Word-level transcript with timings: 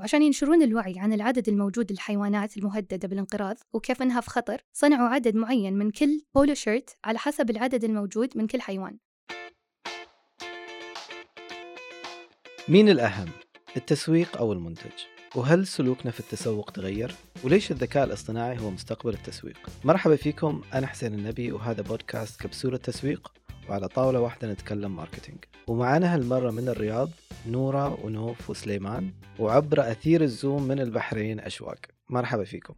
وعشان 0.00 0.22
ينشرون 0.22 0.62
الوعي 0.62 0.98
عن 0.98 1.12
العدد 1.12 1.48
الموجود 1.48 1.92
للحيوانات 1.92 2.56
المهددة 2.56 3.08
بالانقراض 3.08 3.56
وكيف 3.72 4.02
أنها 4.02 4.20
في 4.20 4.30
خطر 4.30 4.60
صنعوا 4.72 5.08
عدد 5.08 5.36
معين 5.36 5.78
من 5.78 5.90
كل 5.90 6.22
polo 6.34 6.54
shirt 6.54 6.96
على 7.04 7.18
حسب 7.18 7.50
العدد 7.50 7.84
الموجود 7.84 8.38
من 8.38 8.46
كل 8.46 8.60
حيوان 8.60 8.98
مين 12.68 12.88
الأهم؟ 12.88 13.28
التسويق 13.76 14.36
أو 14.36 14.52
المنتج؟ 14.52 14.92
وهل 15.36 15.66
سلوكنا 15.66 16.10
في 16.10 16.20
التسوق 16.20 16.70
تغير؟ 16.70 17.14
وليش 17.44 17.70
الذكاء 17.70 18.04
الاصطناعي 18.04 18.58
هو 18.58 18.70
مستقبل 18.70 19.14
التسويق؟ 19.14 19.70
مرحبا 19.84 20.16
فيكم 20.16 20.62
أنا 20.74 20.86
حسين 20.86 21.14
النبي 21.14 21.52
وهذا 21.52 21.82
بودكاست 21.82 22.40
كبسولة 22.40 22.76
تسويق 22.76 23.32
وعلى 23.68 23.88
طاولة 23.88 24.20
واحدة 24.20 24.52
نتكلم 24.52 24.96
marketing 24.96 25.38
ومعانا 25.66 26.14
هالمرة 26.14 26.50
من 26.50 26.68
الرياض 26.68 27.10
نورة 27.46 28.04
ونوف 28.04 28.50
وسليمان 28.50 29.12
وعبر 29.38 29.90
أثير 29.90 30.22
الزوم 30.22 30.62
من 30.62 30.80
البحرين 30.80 31.40
أشواق 31.40 31.78
مرحبا 32.10 32.44
فيكم. 32.44 32.74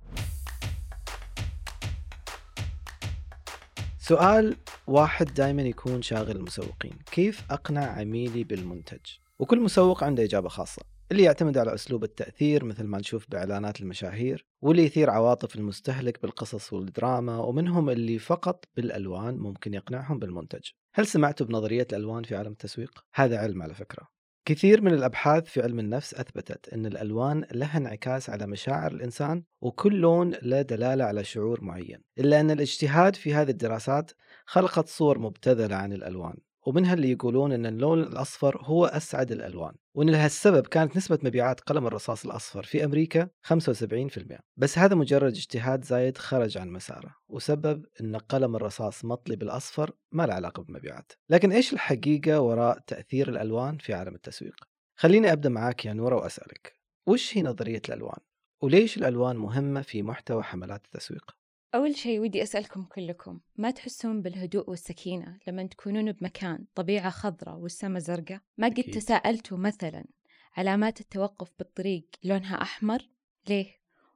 سؤال 3.98 4.56
واحد 4.86 5.34
دائما 5.34 5.62
يكون 5.62 6.02
شاغل 6.02 6.36
المسوقين. 6.36 6.98
كيف 7.12 7.42
أقنع 7.50 7.84
عميلي 7.86 8.44
بالمنتج؟ 8.44 9.00
وكل 9.38 9.60
مسوق 9.60 10.04
عنده 10.04 10.24
إجابة 10.24 10.48
خاصة. 10.48 10.91
اللي 11.12 11.22
يعتمد 11.22 11.58
على 11.58 11.74
أسلوب 11.74 12.04
التأثير 12.04 12.64
مثل 12.64 12.84
ما 12.84 12.98
نشوف 12.98 13.30
بإعلانات 13.30 13.80
المشاهير 13.80 14.46
واللي 14.62 14.84
يثير 14.84 15.10
عواطف 15.10 15.56
المستهلك 15.56 16.22
بالقصص 16.22 16.72
والدراما 16.72 17.38
ومنهم 17.38 17.90
اللي 17.90 18.18
فقط 18.18 18.64
بالألوان 18.76 19.36
ممكن 19.36 19.74
يقنعهم 19.74 20.18
بالمنتج. 20.18 20.70
هل 20.94 21.06
سمعتوا 21.06 21.46
بنظرية 21.46 21.86
الألوان 21.92 22.22
في 22.22 22.36
عالم 22.36 22.52
التسويق؟ 22.52 23.04
هذا 23.14 23.38
علم 23.38 23.62
على 23.62 23.74
فكرة. 23.74 24.08
كثير 24.44 24.82
من 24.82 24.94
الأبحاث 24.94 25.44
في 25.44 25.62
علم 25.62 25.78
النفس 25.78 26.14
أثبتت 26.14 26.68
أن 26.68 26.86
الألوان 26.86 27.44
لها 27.52 27.78
انعكاس 27.78 28.30
على 28.30 28.46
مشاعر 28.46 28.92
الإنسان 28.92 29.42
وكل 29.60 29.94
لون 29.94 30.34
له 30.42 30.62
دلالة 30.62 31.04
على 31.04 31.24
شعور 31.24 31.64
معين 31.64 31.98
إلا 32.18 32.40
أن 32.40 32.50
الاجتهاد 32.50 33.16
في 33.16 33.34
هذه 33.34 33.50
الدراسات 33.50 34.10
خلقت 34.46 34.88
صور 34.88 35.18
مبتذلة 35.18 35.76
عن 35.76 35.92
الألوان. 35.92 36.36
ومنها 36.66 36.94
اللي 36.94 37.10
يقولون 37.10 37.52
أن 37.52 37.66
اللون 37.66 38.02
الأصفر 38.02 38.62
هو 38.62 38.86
أسعد 38.86 39.32
الألوان 39.32 39.74
وأن 39.94 40.10
لهالسبب 40.10 40.66
كانت 40.66 40.96
نسبة 40.96 41.18
مبيعات 41.22 41.60
قلم 41.60 41.86
الرصاص 41.86 42.24
الأصفر 42.24 42.62
في 42.62 42.84
أمريكا 42.84 43.28
75% 43.46 44.38
بس 44.56 44.78
هذا 44.78 44.94
مجرد 44.94 45.32
اجتهاد 45.32 45.84
زايد 45.84 46.18
خرج 46.18 46.58
عن 46.58 46.70
مساره 46.70 47.14
وسبب 47.28 47.86
أن 48.00 48.16
قلم 48.16 48.56
الرصاص 48.56 49.04
مطلي 49.04 49.36
بالأصفر 49.36 49.90
ما 50.12 50.26
له 50.26 50.34
علاقة 50.34 50.62
بالمبيعات 50.62 51.12
لكن 51.30 51.52
إيش 51.52 51.72
الحقيقة 51.72 52.40
وراء 52.40 52.78
تأثير 52.86 53.28
الألوان 53.28 53.78
في 53.78 53.94
عالم 53.94 54.14
التسويق؟ 54.14 54.56
خليني 54.98 55.32
أبدأ 55.32 55.48
معاك 55.48 55.84
يا 55.84 55.92
نورة 55.92 56.16
وأسألك 56.16 56.76
وش 57.06 57.36
هي 57.36 57.42
نظرية 57.42 57.82
الألوان؟ 57.88 58.18
وليش 58.62 58.96
الألوان 58.96 59.36
مهمة 59.36 59.82
في 59.82 60.02
محتوى 60.02 60.42
حملات 60.42 60.84
التسويق؟ 60.84 61.41
أول 61.74 61.96
شيء 61.96 62.20
ودي 62.20 62.42
أسألكم 62.42 62.84
كلكم 62.84 63.40
ما 63.56 63.70
تحسون 63.70 64.22
بالهدوء 64.22 64.70
والسكينة 64.70 65.38
لما 65.46 65.66
تكونون 65.66 66.12
بمكان 66.12 66.64
طبيعة 66.74 67.10
خضراء 67.10 67.56
والسماء 67.56 67.98
زرقاء؟ 67.98 68.40
ما 68.58 68.68
قد 68.68 68.82
تساءلتوا 68.82 69.58
مثلا 69.58 70.04
علامات 70.56 71.00
التوقف 71.00 71.50
بالطريق 71.58 72.06
لونها 72.24 72.62
أحمر؟ 72.62 73.08
ليه؟ 73.48 73.66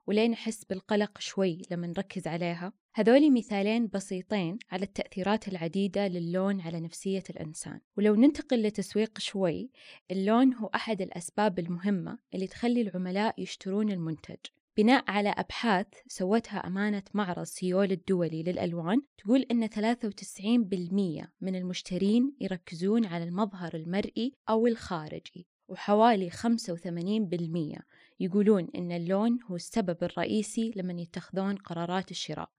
وليه 0.07 0.29
نحس 0.29 0.65
بالقلق 0.65 1.19
شوي 1.19 1.63
لما 1.71 1.87
نركز 1.87 2.27
عليها؟ 2.27 2.73
هذولي 2.95 3.31
مثالين 3.31 3.87
بسيطين 3.87 4.59
على 4.71 4.83
التأثيرات 4.83 5.49
العديدة 5.49 6.09
للون 6.09 6.61
على 6.61 6.81
نفسية 6.81 7.25
الإنسان 7.31 7.81
ولو 7.97 8.15
ننتقل 8.15 8.63
لتسويق 8.63 9.19
شوي 9.19 9.71
اللون 10.11 10.55
هو 10.55 10.67
أحد 10.75 11.03
الأسباب 11.03 11.59
المهمة 11.59 12.19
اللي 12.35 12.47
تخلي 12.47 12.81
العملاء 12.81 13.43
يشترون 13.43 13.91
المنتج 13.91 14.37
بناء 14.77 15.11
على 15.11 15.29
أبحاث 15.29 15.87
سوتها 16.07 16.67
أمانة 16.67 17.03
معرض 17.15 17.45
سيول 17.45 17.93
الدولي 17.93 18.43
للألوان 18.43 19.03
تقول 19.19 19.47
أن 19.51 19.69
93% 19.69 21.29
من 21.41 21.57
المشترين 21.57 22.37
يركزون 22.41 23.07
على 23.07 23.25
المظهر 23.25 23.75
المرئي 23.75 24.33
أو 24.49 24.67
الخارجي 24.67 25.47
وحوالي 25.69 26.31
85% 26.31 27.83
يقولون 28.21 28.69
أن 28.77 28.93
اللون 28.93 29.39
هو 29.51 29.57
السبب 29.57 29.97
الرئيسي 30.03 30.73
لمن 30.77 30.99
يتخذون 30.99 31.57
قرارات 31.57 32.11
الشراء. 32.11 32.51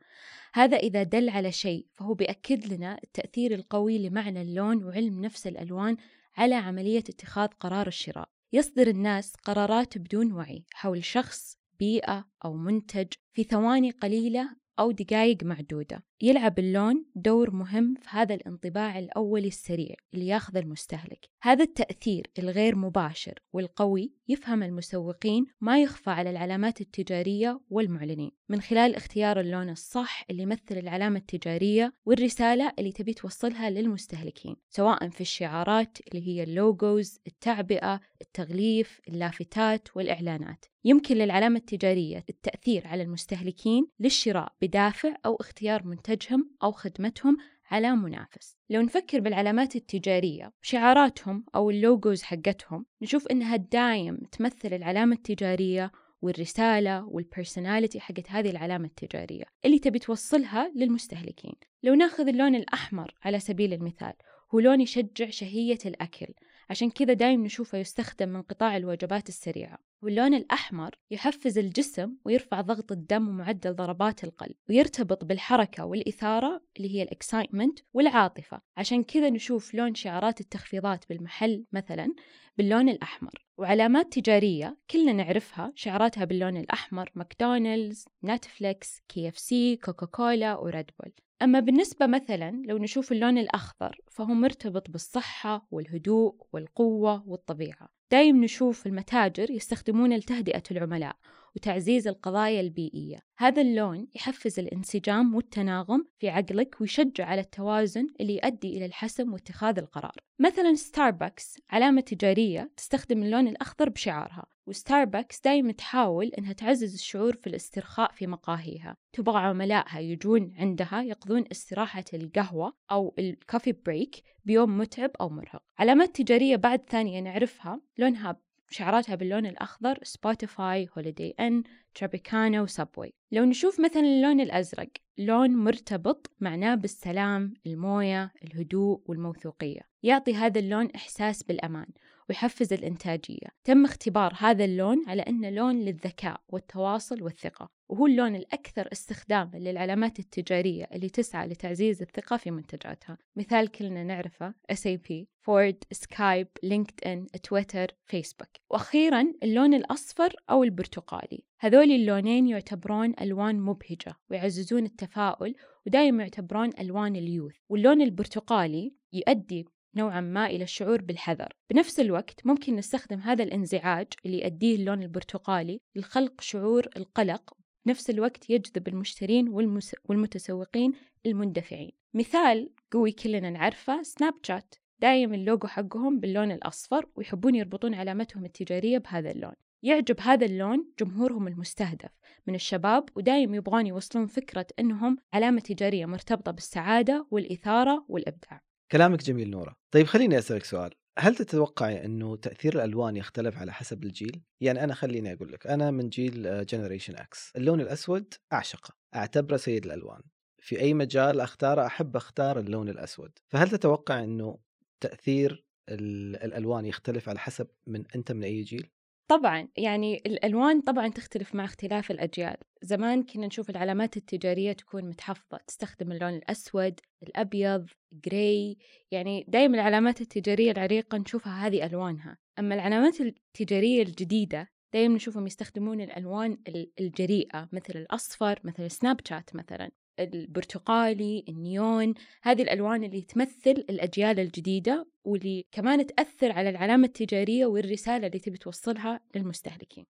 هذا 0.53 0.78
إذا 0.78 1.03
دل 1.03 1.30
على 1.30 1.52
شيء 1.52 1.86
فهو 1.94 2.13
بيأكد 2.13 2.74
لنا 2.74 3.00
التأثير 3.03 3.53
القوي 3.56 4.08
لمعنى 4.08 4.42
اللون 4.42 4.84
وعلم 4.84 5.22
نفس 5.22 5.47
الألوان 5.47 5.97
على 6.38 6.56
عملية 6.56 7.03
اتخاذ 7.09 7.47
قرار 7.47 7.88
الشراء. 7.88 8.30
يصدر 8.53 8.88
الناس 8.88 9.34
قرارات 9.36 9.97
بدون 9.97 10.31
وعي 10.31 10.66
حول 10.74 11.03
شخص 11.03 11.56
بيئة 11.80 12.26
أو 12.46 12.58
منتج 12.58 13.08
في 13.34 13.44
ثواني 13.44 13.92
قليلة 13.92 14.56
أو 14.80 14.92
دقائق 14.92 15.44
معدودة. 15.44 16.06
يلعب 16.22 16.60
اللون 16.60 17.06
دور 17.16 17.52
مهم 17.52 17.96
في 18.02 18.08
هذا 18.10 18.36
الانطباع 18.36 19.00
الأولي 19.00 19.48
السريع 19.48 19.96
اللي 20.14 20.28
ياخذ 20.28 20.58
المستهلك. 20.58 21.30
هذا 21.42 21.64
التأثير 21.64 22.28
الغير 22.40 22.76
مباشر 22.76 23.40
والقوي 23.54 24.14
يفهم 24.28 24.64
المسوقين 24.64 25.46
ما 25.62 25.82
يخفى 25.82 26.10
على 26.10 26.30
العلامات 26.30 26.82
التجارية 26.82 27.60
والمعلنين. 27.70 28.32
من 28.50 28.62
خلال 28.62 28.96
اختيار 28.96 29.40
اللون 29.40 29.70
الصح 29.70 30.26
اللي 30.30 30.44
يمثل 30.44 30.78
العلامة 30.78 31.20
التجارية 31.20 31.94
والرسالة 32.06 32.74
اللي 32.80 32.92
تبي 32.92 33.14
توصلها 33.14 33.70
للمستهلكين 33.70 34.56
سواء 34.70 35.10
في 35.10 35.22
الشعارات 35.22 35.98
اللي 36.08 36.28
هي 36.28 36.44
اللوجوز 36.44 37.20
التعبئة 37.28 38.02
التغليف 38.22 39.02
اللافتات 39.08 39.88
والإعلانات. 39.96 40.66
يمكن 40.88 41.16
للعلامة 41.16 41.60
التجارية 41.60 42.26
التأثير 42.30 42.88
على 42.88 43.04
المستهلكين 43.04 43.88
للشراء 44.00 44.54
بدافع 44.62 45.16
أو 45.26 45.36
اختيار 45.36 45.88
منتجهم 46.07 46.50
أو 46.63 46.72
خدمتهم 46.72 47.38
على 47.72 47.95
منافس. 47.95 48.57
لو 48.69 48.81
نفكر 48.81 49.19
بالعلامات 49.19 49.75
التجارية 49.75 50.53
شعاراتهم 50.62 51.45
أو 51.56 51.69
ال 51.70 51.78
logos 51.78 52.24
حقتهم 52.23 52.85
نشوف 53.01 53.28
إنها 53.28 53.56
دايم 53.56 54.18
تمثل 54.18 54.73
العلامة 54.73 55.16
التجارية 55.16 55.91
والرسالة 56.22 57.06
وال 57.06 57.20
personality 57.20 58.00
حقت 58.00 58.29
هذه 58.29 58.50
العلامة 58.50 58.85
التجارية 58.85 59.45
اللي 59.66 59.79
تبي 59.79 60.00
توصلها 60.00 60.72
للمستهلكين. 60.75 61.56
لو 61.84 61.94
ناخذ 61.94 62.28
اللون 62.28 62.56
الأحمر 62.56 63.13
على 63.24 63.39
سبيل 63.39 63.74
المثال 63.74 64.13
هو 64.53 64.59
لون 64.59 64.81
يشجع 64.81 65.29
شهية 65.29 65.79
الأكل 65.85 66.34
عشان 66.69 66.89
كذا 66.89 67.13
دايم 67.13 67.44
نشوفه 67.44 67.78
يستخدم 67.78 68.29
من 68.29 68.41
قطاع 68.41 68.78
الوجبات 68.78 69.29
السريعة. 69.29 69.87
واللون 70.02 70.34
الأحمر 70.34 70.96
يحفز 71.12 71.58
الجسم 71.58 72.16
ويرفع 72.25 72.62
ضغط 72.62 72.91
الدم 72.91 73.28
ومعدل 73.28 73.75
ضربات 73.75 74.24
القلب 74.24 74.56
ويرتبط 74.69 75.25
بالحركة 75.25 75.85
والإثارة 75.85 76.62
اللي 76.78 76.96
هي 76.96 77.03
ال 77.03 77.10
excitement 77.10 77.80
والعاطفة. 77.94 78.62
عشان 78.78 79.03
كذا 79.03 79.30
نشوف 79.30 79.74
لون 79.74 79.96
شعارات 79.96 80.41
التخفيضات 80.41 81.09
بالمحل 81.09 81.66
مثلا 81.72 82.13
باللون 82.57 82.90
الأحمر. 82.90 83.46
وعلامات 83.57 84.19
تجارية 84.19 84.78
كلنا 84.91 85.13
نعرفها 85.13 85.74
شعاراتها 85.75 86.25
باللون 86.25 86.57
الأحمر 86.57 87.12
ماكدونالدز 87.16 88.06
نتفليكس 88.24 89.02
كي 89.07 89.28
إف 89.28 89.38
سي 89.40 89.75
كوكاكولا 89.75 90.56
وريد 90.56 90.91
بول. 91.00 91.13
أما 91.41 91.59
بالنسبة 91.59 92.07
مثلا 92.07 92.62
لو 92.66 92.78
نشوف 92.78 93.12
اللون 93.12 93.38
الأخضر 93.38 94.02
فهو 94.12 94.34
مرتبط 94.34 94.90
بالصحة 94.90 95.68
والهدوء 95.72 96.36
والقوة 96.53 97.30
والطبيعة. 97.30 97.97
دايم 98.12 98.44
نشوف 98.44 98.88
المتاجر 98.88 99.51
يستخدمون 99.51 100.16
لتهدئة 100.16 100.63
العملاء 100.72 101.16
وتعزيز 101.57 102.07
القضايا 102.07 102.62
البيئية. 102.62 103.19
هذا 103.38 103.62
اللون 103.62 104.07
يحفز 104.16 104.59
الانسجام 104.59 105.35
والتناغم 105.35 106.07
في 106.19 106.29
عقلك 106.29 106.81
ويشجع 106.81 107.25
على 107.25 107.41
التوازن 107.41 108.07
اللي 108.22 108.35
يؤدي 108.35 108.78
إلى 108.78 108.85
الحسم 108.85 109.34
واتخاذ 109.34 109.78
القرار. 109.79 110.16
مثلا 110.40 110.73
ستاربكس 110.73 111.57
علامة 111.69 112.01
تجارية 112.01 112.72
تستخدم 112.78 113.23
اللون 113.23 113.47
الأخضر 113.47 113.90
بشعارها 113.90 114.45
وستاربكس 114.68 115.41
دايما 115.41 115.72
تحاول 115.72 116.25
أنها 116.28 116.54
تعزز 116.54 116.94
الشعور 116.94 117.33
في 117.33 117.48
الاسترخاء 117.48 118.12
في 118.12 118.27
مقاهيها. 118.27 118.98
تبغى 119.13 119.39
عملائها 119.39 120.00
يجون 120.00 120.53
عندها 120.57 121.01
يقضون 121.03 121.44
استراحة 121.51 122.06
القهوة 122.13 122.74
أو 122.92 123.15
ال 123.19 123.27
coffee 123.27 123.72
break 123.72 124.24
بيوم 124.45 124.77
متعب 124.77 125.12
أو 125.21 125.30
مرهق. 125.30 125.63
علامات 125.80 126.15
تجارية 126.15 126.56
بعد 126.56 126.81
ثانية 126.89 127.19
نعرفها 127.19 127.81
لونها 127.98 128.39
شعاراتها 128.69 129.16
باللون 129.16 129.46
الأخضر 129.46 130.00
سبوتيفاي 130.04 130.90
هوليدي 130.98 131.36
إن 131.40 131.64
ترابيكانا 131.96 132.62
و 132.62 132.69
Subway 132.69 133.13
لو 133.31 133.44
نشوف 133.44 133.80
مثلا 133.80 134.02
اللون 134.02 134.40
الأزرق 134.40 134.90
لون 135.18 135.56
مرتبط 135.56 136.31
معناه 136.40 136.75
بالسلام 136.75 137.54
الموية 137.66 138.31
الهدوء 138.44 139.02
والموثوقية. 139.06 139.81
يعطي 140.04 140.36
هذا 140.36 140.60
اللون 140.60 140.92
إحساس 140.96 141.44
بالأمان. 141.44 141.88
ويحفز 142.29 142.74
الإنتاجية. 142.74 143.47
تم 143.63 143.85
اختبار 143.85 144.33
هذا 144.38 144.65
اللون 144.65 145.03
على 145.07 145.21
أنه 145.21 145.50
لون 145.50 145.75
للذكاء 145.75 146.41
والتواصل 146.50 147.24
والثقة 147.24 147.69
وهو 147.89 148.06
اللون 148.06 148.35
الأكثر 148.35 148.89
استخداما 148.91 149.57
للعلامات 149.57 150.19
التجارية 150.19 150.88
اللي 150.94 151.09
تسعى 151.09 151.47
لتعزيز 151.47 152.01
الثقة 152.01 152.38
في 152.38 152.51
منتجاتها. 152.51 153.18
مثال 153.35 153.68
كلنا 153.68 154.03
نعرفه 154.03 154.53
SAP 154.74 155.25
فورد 155.41 155.83
سكايب 155.91 156.47
لينكد 156.63 157.07
إن 157.07 157.27
تويتر 157.44 157.88
فيسبوك 158.06 158.50
وأخيرا 158.69 159.33
اللون 159.44 159.74
الأصفر 159.74 160.35
أو 160.50 160.63
البرتقالي. 160.63 161.44
هذول 161.59 161.91
اللونين 161.91 162.47
يعتبرون 162.47 163.13
ألوان 163.21 163.59
مبهجة 163.59 164.15
ويعززون 164.29 164.85
التفاؤل 164.85 165.56
ودائما 165.85 166.24
يعتبرون 166.24 166.69
ألوان 166.79 167.15
اليوث. 167.15 167.56
واللون 167.69 168.01
البرتقالي 168.01 168.94
يؤدي 169.13 169.65
نوعا 169.98 170.22
ما 170.22 170.46
إلى 170.48 170.64
الشعور 170.64 171.02
بالحذر. 171.02 171.54
بنفس 171.70 172.00
الوقت 172.00 172.46
ممكن 172.46 172.76
نستخدم 172.76 173.20
هذا 173.20 173.44
الانزعاج 173.44 174.08
اللي 174.26 174.42
يؤديه 174.42 174.76
اللون 174.76 175.04
البرتقالي 175.04 175.80
لخلق 175.96 176.42
شعور 176.42 176.88
القلق. 176.98 177.54
بنفس 177.86 178.10
الوقت 178.10 178.50
يجذب 178.50 178.88
المشترين 178.88 179.50
والمس... 179.50 179.96
والمتسوقين 180.06 180.94
المندفعين. 181.26 181.92
مثال 182.14 182.70
قوي 182.92 183.12
كلنا 183.12 183.50
نعرفه 183.50 184.04
سناب 184.04 184.34
شات. 184.44 184.76
دايم 185.00 185.34
اللوجو 185.34 185.68
حقهم 185.68 186.20
باللون 186.20 186.52
الأصفر 186.52 187.06
ويحبون 187.16 187.56
يربطون 187.56 187.94
علامتهم 187.94 188.46
التجارية 188.46 188.98
بهذا 188.98 189.32
اللون. 189.32 189.54
يعجب 189.84 190.20
هذا 190.20 190.46
اللون 190.46 190.92
جمهورهم 191.00 191.48
المستهدف 191.48 192.12
من 192.48 192.56
الشباب 192.56 193.10
ودايم 193.16 193.56
يبغون 193.56 193.88
يوصلون 193.88 194.28
فكرة 194.28 194.68
أنهم 194.80 195.18
علامة 195.34 195.60
تجارية 195.60 196.06
مرتبطة 196.06 196.52
بالسعادة 196.52 197.28
والإثارة 197.32 198.06
والإبداع. 198.10 198.67
كلامك 198.92 199.24
جميل 199.24 199.50
نورة 199.50 199.75
طيب 199.92 200.06
خليني 200.06 200.38
أسألك 200.38 200.66
سؤال 200.66 200.94
هل 201.19 201.36
تتوقع 201.36 201.92
إنه 201.92 202.36
تأثير 202.36 202.75
الألوان 202.75 203.16
يختلف 203.16 203.57
على 203.57 203.74
حسب 203.74 204.04
الجيل؟ 204.04 204.42
يعني 204.62 204.84
أنا 204.84 204.94
خليني 204.94 205.34
أقول 205.34 205.51
لك 205.51 205.68
أنا 205.68 205.92
من 205.92 206.10
جيل 206.10 206.66
Generation 206.66 207.16
X، 207.16 207.51
اللون 207.56 207.81
الأسود 207.81 208.34
اعشقه، 208.54 208.94
أعتبره 209.16 209.57
سيد 209.57 209.86
الألوان. 209.86 210.22
في 210.62 210.80
أي 210.80 210.94
مجال 210.94 211.39
أختاره 211.39 211.86
أحب 211.86 212.16
أختار 212.16 212.60
اللون 212.60 212.89
الأسود، 212.89 213.31
فهل 213.48 213.69
تتوقع 213.69 214.24
إنه 214.24 214.57
تأثير 215.00 215.66
الألوان 215.89 216.86
يختلف 216.86 217.30
على 217.30 217.39
حسب 217.39 217.68
من 217.88 218.04
أنت 218.16 218.31
من 218.31 218.44
أي 218.44 218.62
جيل؟ 218.62 218.89
طبعا 219.27 219.68
يعني 219.77 220.18
الألوان 220.25 220.81
طبعا 220.81 221.07
تختلف 221.07 221.56
مع 221.56 221.65
اختلاف 221.65 222.12
الأجيال. 222.12 222.57
زمان 222.81 223.24
كنا 223.24 223.47
نشوف 223.47 223.69
العلامات 223.69 224.18
التجارية 224.18 224.74
تكون 224.74 225.06
متحفظة 225.06 225.59
تستخدم 225.68 226.12
اللون 226.12 226.33
الأسود 226.33 227.00
الأبيض 227.24 227.88
جراي 228.12 228.77
يعني 229.12 229.45
دائما 229.47 229.75
العلامات 229.75 230.21
التجارية 230.21 230.71
العريقة 230.71 231.18
نشوفها 231.18 231.68
هذه 231.68 231.85
ألوانها. 231.85 232.38
أما 232.59 232.75
العلامات 232.75 233.21
التجارية 233.21 234.01
الجديدة 234.01 234.68
دائما 234.94 235.15
نشوفهم 235.15 235.47
يستخدمون 235.47 236.01
الألوان 236.01 236.57
الجريئة 237.00 237.69
مثل 237.71 237.94
الأصفر 237.95 238.59
مثل 238.63 238.91
سناب 238.91 239.19
شات 239.27 239.56
مثلا. 239.56 239.91
البرتقالي 240.19 241.46
النيون 241.50 242.14
هذه 242.42 242.62
الألوان 242.62 243.04
اللي 243.04 243.22
تمثل 243.22 243.72
الأجيال 243.90 244.40
الجديدة 244.40 245.08
واللي 245.24 245.66
كمان 245.72 246.08
تأثر 246.08 246.52
على 246.52 246.69
العلامة 246.69 247.06
التجارية 247.06 247.66
والرسالة 247.66 248.28
اللي 248.28 248.40
تبي 248.40 248.58
توصلها 248.58 249.19
للمستهلكين. 249.36 250.06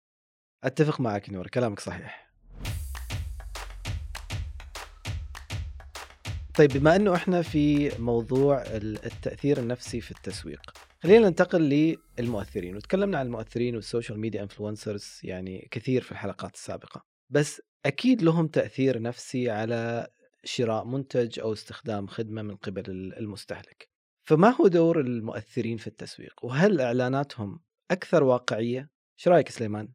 أتفق 0.64 1.00
معك 1.00 1.30
نور 1.30 1.46
كلامك 1.46 1.80
صحيح. 1.80 2.30
طيب 6.54 6.70
بما 6.72 6.96
أنه 6.96 7.14
إحنا 7.14 7.42
في 7.42 7.90
موضوع 7.98 8.62
التأثير 9.06 9.58
النفسي 9.58 10.00
في 10.00 10.10
التسويق 10.10 10.60
خلينا 11.02 11.28
ننتقل 11.28 11.96
للمؤثرين. 12.18 12.76
وتكلمنا 12.76 13.18
عن 13.18 13.26
المؤثرين 13.26 13.76
وال 13.76 13.87
social 13.87 14.20
media 14.20 14.42
influencers 14.42 15.20
يعني 15.24 15.68
كثير 15.70 16.02
في 16.02 16.12
الحلقات 16.12 16.54
السابقة. 16.54 17.04
بس 17.30 17.62
أكيد 17.86 18.22
لهم 18.22 18.46
تأثير 18.46 19.02
نفسي 19.02 19.50
على 19.50 20.08
شراء 20.44 20.84
منتج 20.84 21.40
أو 21.40 21.52
استخدام 21.52 22.06
خدمة 22.06 22.42
من 22.42 22.56
قبل 22.56 23.12
المستهلك. 23.18 23.88
فما 24.28 24.50
هو 24.50 24.68
دور 24.68 25.00
المؤثرين 25.00 25.76
في 25.76 25.86
التسويق؟ 25.86 26.44
وهل 26.44 26.80
إعلاناتهم 26.80 27.60
أكثر 27.90 28.24
واقعية؟ 28.24 28.90
إيش 29.18 29.28
رأيك 29.28 29.48
سليمان؟ 29.48 29.88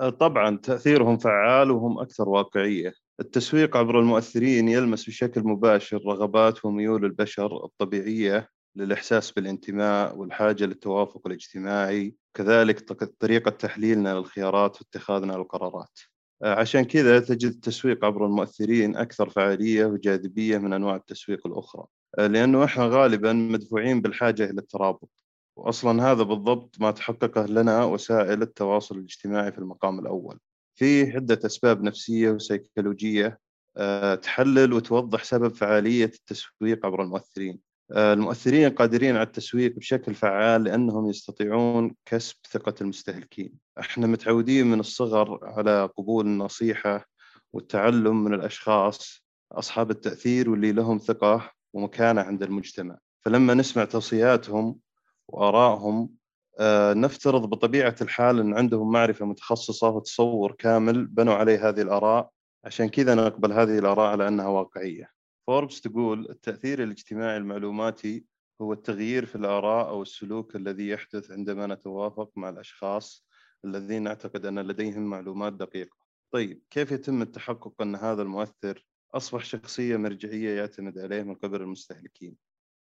أه، 0.00 0.10
طبعا 0.10 0.56
تأثيرهم 0.56 1.18
فعال 1.18 1.70
وهم 1.70 1.98
أكثر 2.00 2.28
واقعية. 2.28 2.92
التسويق 3.20 3.76
عبر 3.76 4.00
المؤثرين 4.00 4.68
يلمس 4.68 5.06
بشكل 5.06 5.40
مباشر 5.40 6.00
رغبات 6.06 6.64
وميول 6.64 7.04
البشر 7.04 7.64
الطبيعية 7.64 8.48
للإحساس 8.76 9.32
بالانتماء 9.32 10.16
والحاجة 10.16 10.64
للتوافق 10.64 11.26
الاجتماعي، 11.26 12.14
كذلك 12.34 12.92
طريقة 13.20 13.50
تحليلنا 13.50 14.14
للخيارات 14.14 14.80
واتخاذنا 14.80 15.32
للقرارات. 15.32 15.98
آه، 16.42 16.54
عشان 16.60 16.82
كذا 16.84 17.20
تجد 17.20 17.50
التسويق 17.50 18.04
عبر 18.04 18.26
المؤثرين 18.26 18.96
أكثر 18.96 19.30
فعالية 19.30 19.84
وجاذبية 19.86 20.58
من 20.58 20.72
أنواع 20.72 20.96
التسويق 20.96 21.46
الأخرى 21.46 21.84
آه، 22.18 22.26
لأنه 22.26 22.64
إحنا 22.64 22.86
غالبا 22.86 23.32
مدفوعين 23.32 24.00
بالحاجة 24.00 24.44
إلى 24.44 24.60
الترابط 24.60 25.10
وأصلا 25.56 26.12
هذا 26.12 26.22
بالضبط 26.22 26.80
ما 26.80 26.90
تحققه 26.90 27.46
لنا 27.46 27.84
وسائل 27.84 28.42
التواصل 28.42 28.98
الاجتماعي 28.98 29.52
في 29.52 29.58
المقام 29.58 29.98
الأول. 29.98 30.38
في 30.74 31.10
عدة 31.10 31.40
أسباب 31.46 31.82
نفسية 31.82 32.30
وسيكولوجية 32.30 33.38
آه، 33.76 34.14
تحلل 34.14 34.72
وتوضح 34.72 35.24
سبب 35.24 35.54
فعالية 35.54 36.04
التسويق 36.04 36.86
عبر 36.86 37.02
المؤثرين. 37.02 37.60
المؤثرين 37.96 38.70
قادرين 38.70 39.16
على 39.16 39.26
التسويق 39.26 39.76
بشكل 39.76 40.14
فعال 40.14 40.64
لأنهم 40.64 41.10
يستطيعون 41.10 41.94
كسب 42.06 42.36
ثقة 42.50 42.74
المستهلكين. 42.80 43.52
إحنا 43.80 44.06
متعودين 44.06 44.66
من 44.66 44.80
الصغر 44.80 45.38
على 45.42 45.90
قبول 45.96 46.26
النصيحة 46.26 47.06
والتعلم 47.52 48.24
من 48.24 48.34
الأشخاص 48.34 49.24
أصحاب 49.52 49.90
التأثير 49.90 50.50
واللي 50.50 50.72
لهم 50.72 50.98
ثقة 50.98 51.52
ومكانة 51.72 52.20
عند 52.20 52.42
المجتمع. 52.42 52.98
فلما 53.20 53.54
نسمع 53.54 53.84
توصياتهم 53.84 54.78
وآرائهم 55.28 56.10
آه، 56.58 56.94
نفترض 56.94 57.50
بطبيعة 57.50 57.96
الحال 58.00 58.40
أن 58.40 58.54
عندهم 58.54 58.92
معرفة 58.92 59.26
متخصصة 59.26 59.88
وتصور 59.88 60.52
كامل 60.52 61.06
بنوا 61.06 61.34
عليه 61.34 61.68
هذه 61.68 61.82
الآراء 61.82 62.30
عشان 62.64 62.88
كذا 62.88 63.14
نقبل 63.14 63.52
هذه 63.52 63.78
الآراء 63.78 64.06
على 64.10 64.28
أنها 64.28 64.46
واقعية. 64.46 65.19
فوربس 65.50 65.80
تقول 65.80 66.30
التأثير 66.30 66.82
الاجتماعي 66.82 67.36
المعلوماتي 67.36 68.24
هو 68.60 68.72
التغيير 68.72 69.26
في 69.26 69.36
الآراء 69.36 69.88
أو 69.88 70.02
السلوك 70.02 70.56
الذي 70.56 70.88
يحدث 70.88 71.30
عندما 71.30 71.66
نتوافق 71.66 72.30
مع 72.36 72.48
الأشخاص 72.48 73.26
الذين 73.64 74.02
نعتقد 74.02 74.46
أن 74.46 74.58
لديهم 74.58 75.02
معلومات 75.02 75.52
دقيقة. 75.52 75.96
طيب 76.30 76.62
كيف 76.70 76.92
يتم 76.92 77.22
التحقق 77.22 77.82
أن 77.82 77.94
هذا 77.96 78.22
المؤثر 78.22 78.86
أصبح 79.14 79.44
شخصية 79.44 79.96
مرجعية 79.96 80.56
يعتمد 80.56 80.98
عليه 80.98 81.22
من 81.22 81.34
قبل 81.34 81.62
المستهلكين؟ 81.62 82.36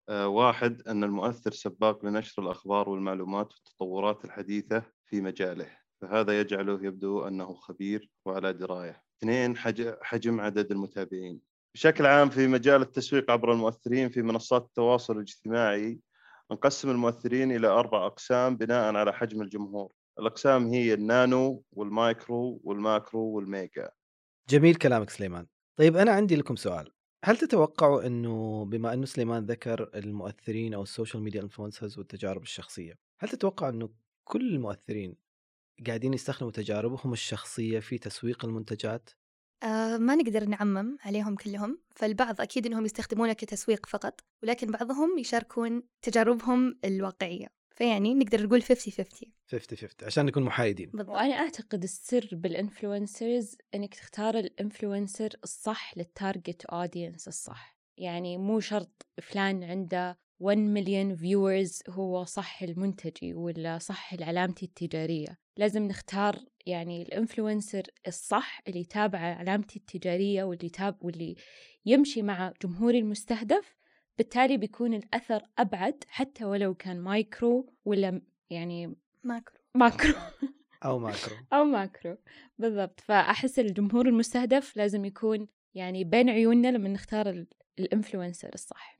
آه 0.09 0.27
واحد 0.27 0.81
أن 0.81 1.03
المؤثر 1.03 1.51
سباق 1.51 2.05
لنشر 2.05 2.43
الأخبار 2.43 2.89
والمعلومات 2.89 3.53
والتطورات 3.53 4.25
الحديثة 4.25 4.83
في 5.05 5.21
مجاله 5.21 5.77
فهذا 6.01 6.39
يجعله 6.39 6.85
يبدو 6.85 7.27
أنه 7.27 7.53
خبير 7.53 8.09
وعلى 8.25 8.53
دراية. 8.53 9.03
اثنين 9.17 9.57
حجم 10.01 10.41
عدد 10.41 10.71
المتابعين. 10.71 11.56
بشكل 11.77 12.05
عام 12.05 12.29
في 12.29 12.47
مجال 12.47 12.81
التسويق 12.81 13.31
عبر 13.31 13.51
المؤثرين 13.51 14.09
في 14.09 14.21
منصات 14.21 14.65
التواصل 14.65 15.15
الاجتماعي 15.15 15.99
نقسم 16.51 16.89
المؤثرين 16.89 17.51
إلى 17.51 17.67
أربع 17.67 18.05
أقسام 18.05 18.57
بناء 18.57 18.95
على 18.95 19.13
حجم 19.13 19.41
الجمهور. 19.41 19.93
الأقسام 20.19 20.67
هي 20.67 20.93
النانو 20.93 21.63
والمايكرو 21.71 22.61
والماكرو 22.63 23.21
والميجا. 23.21 23.89
جميل 24.49 24.75
كلامك 24.75 25.09
سليمان. 25.09 25.45
طيب 25.75 25.97
أنا 25.97 26.11
عندي 26.11 26.35
لكم 26.35 26.55
سؤال. 26.55 26.91
هل 27.25 27.37
تتوقعوا 27.37 28.07
أنه 28.07 28.65
بما 28.65 28.93
أنه 28.93 29.05
سليمان 29.05 29.45
ذكر 29.45 29.89
المؤثرين 29.95 30.73
أو 30.73 30.83
ال 30.83 30.89
social 30.89 31.23
media 31.23 31.41
influencers 31.41 31.97
والتجارب 31.97 32.41
الشخصية 32.41 32.93
هل 33.19 33.29
تتوقع 33.29 33.69
أنه 33.69 33.89
كل 34.23 34.53
المؤثرين 34.55 35.15
قاعدين 35.87 36.13
يستخدموا 36.13 36.51
تجاربهم 36.51 37.13
الشخصية 37.13 37.79
في 37.79 37.97
تسويق 37.97 38.45
المنتجات؟ 38.45 39.09
آه 39.63 39.97
ما 39.97 40.15
نقدر 40.15 40.45
نعمم 40.45 40.97
عليهم 41.05 41.35
كلهم 41.35 41.79
فالبعض 41.95 42.41
أكيد 42.41 42.65
أنهم 42.65 42.85
يستخدمونه 42.85 43.33
كتسويق 43.33 43.85
فقط 43.85 44.21
ولكن 44.43 44.71
بعضهم 44.71 45.17
يشاركون 45.17 45.83
تجاربهم 46.01 46.79
الواقعية. 46.85 47.47
فيعني 47.75 48.13
نقدر 48.13 48.43
نقول 48.43 48.63
50 48.63 48.93
50 48.93 49.31
50 49.51 49.77
50 49.77 49.89
عشان 50.07 50.25
نكون 50.25 50.43
محايدين. 50.43 50.89
بالضبط. 50.89 51.15
وأنا 51.15 51.33
أعتقد 51.33 51.83
السر 51.83 52.29
بال 52.31 52.50
influencers 52.50 53.57
إنك 53.75 53.95
تختار 53.95 54.37
ال 54.37 54.46
influencer 54.46 55.29
الصح 55.43 55.97
لل 55.97 56.14
target 56.14 56.65
audience 56.65 57.27
الصح. 57.27 57.77
يعني 57.97 58.37
مو 58.37 58.59
شرط 58.59 59.05
فلان 59.21 59.63
عنده 59.63 60.19
1 60.39 60.57
مليون 60.57 61.15
viewers 61.15 61.79
هو 61.89 62.23
صح 62.23 62.63
لمنتجي 62.63 63.33
ولا 63.33 63.77
صح 63.77 64.13
علامتي 64.21 64.65
التجارية. 64.65 65.37
لازم 65.57 65.83
نختار 65.83 66.39
يعني 66.65 67.01
ال 67.01 67.09
influencer 67.09 67.83
الصح 68.07 68.61
اللي 68.67 68.79
يتابع 68.79 69.19
علامتي 69.19 69.79
التجارية 69.79 70.43
واللي 70.43 70.69
تاب 70.69 70.97
واللي 71.01 71.35
يمشي 71.85 72.21
مع 72.21 72.53
جمهوري 72.63 72.99
المستهدف. 72.99 73.75
بالتالي 74.17 74.57
بيكون 74.57 74.93
الأثر 74.93 75.43
أبعد 75.57 76.03
حتى 76.07 76.45
ولو 76.45 76.73
كان 76.73 76.99
مايكرو 77.01 77.73
ولا 77.85 78.21
يعني 78.49 78.95
macro. 79.23 79.57
macro. 79.75 80.13
أو 80.85 80.99
macro. 80.99 81.35
أو 81.53 81.63
macro. 81.63 82.17
بالضبط. 82.57 82.99
فأحس 82.99 83.59
الجمهور 83.59 84.07
المستهدف 84.07 84.77
لازم 84.77 85.05
يكون 85.05 85.47
يعني 85.73 86.03
بين 86.03 86.29
عيوننا 86.29 86.67
لما 86.67 86.89
نختار 86.89 87.29
ال- 87.29 87.47
ال 87.79 87.86
influencer 87.86 88.49
الصح. 88.53 88.96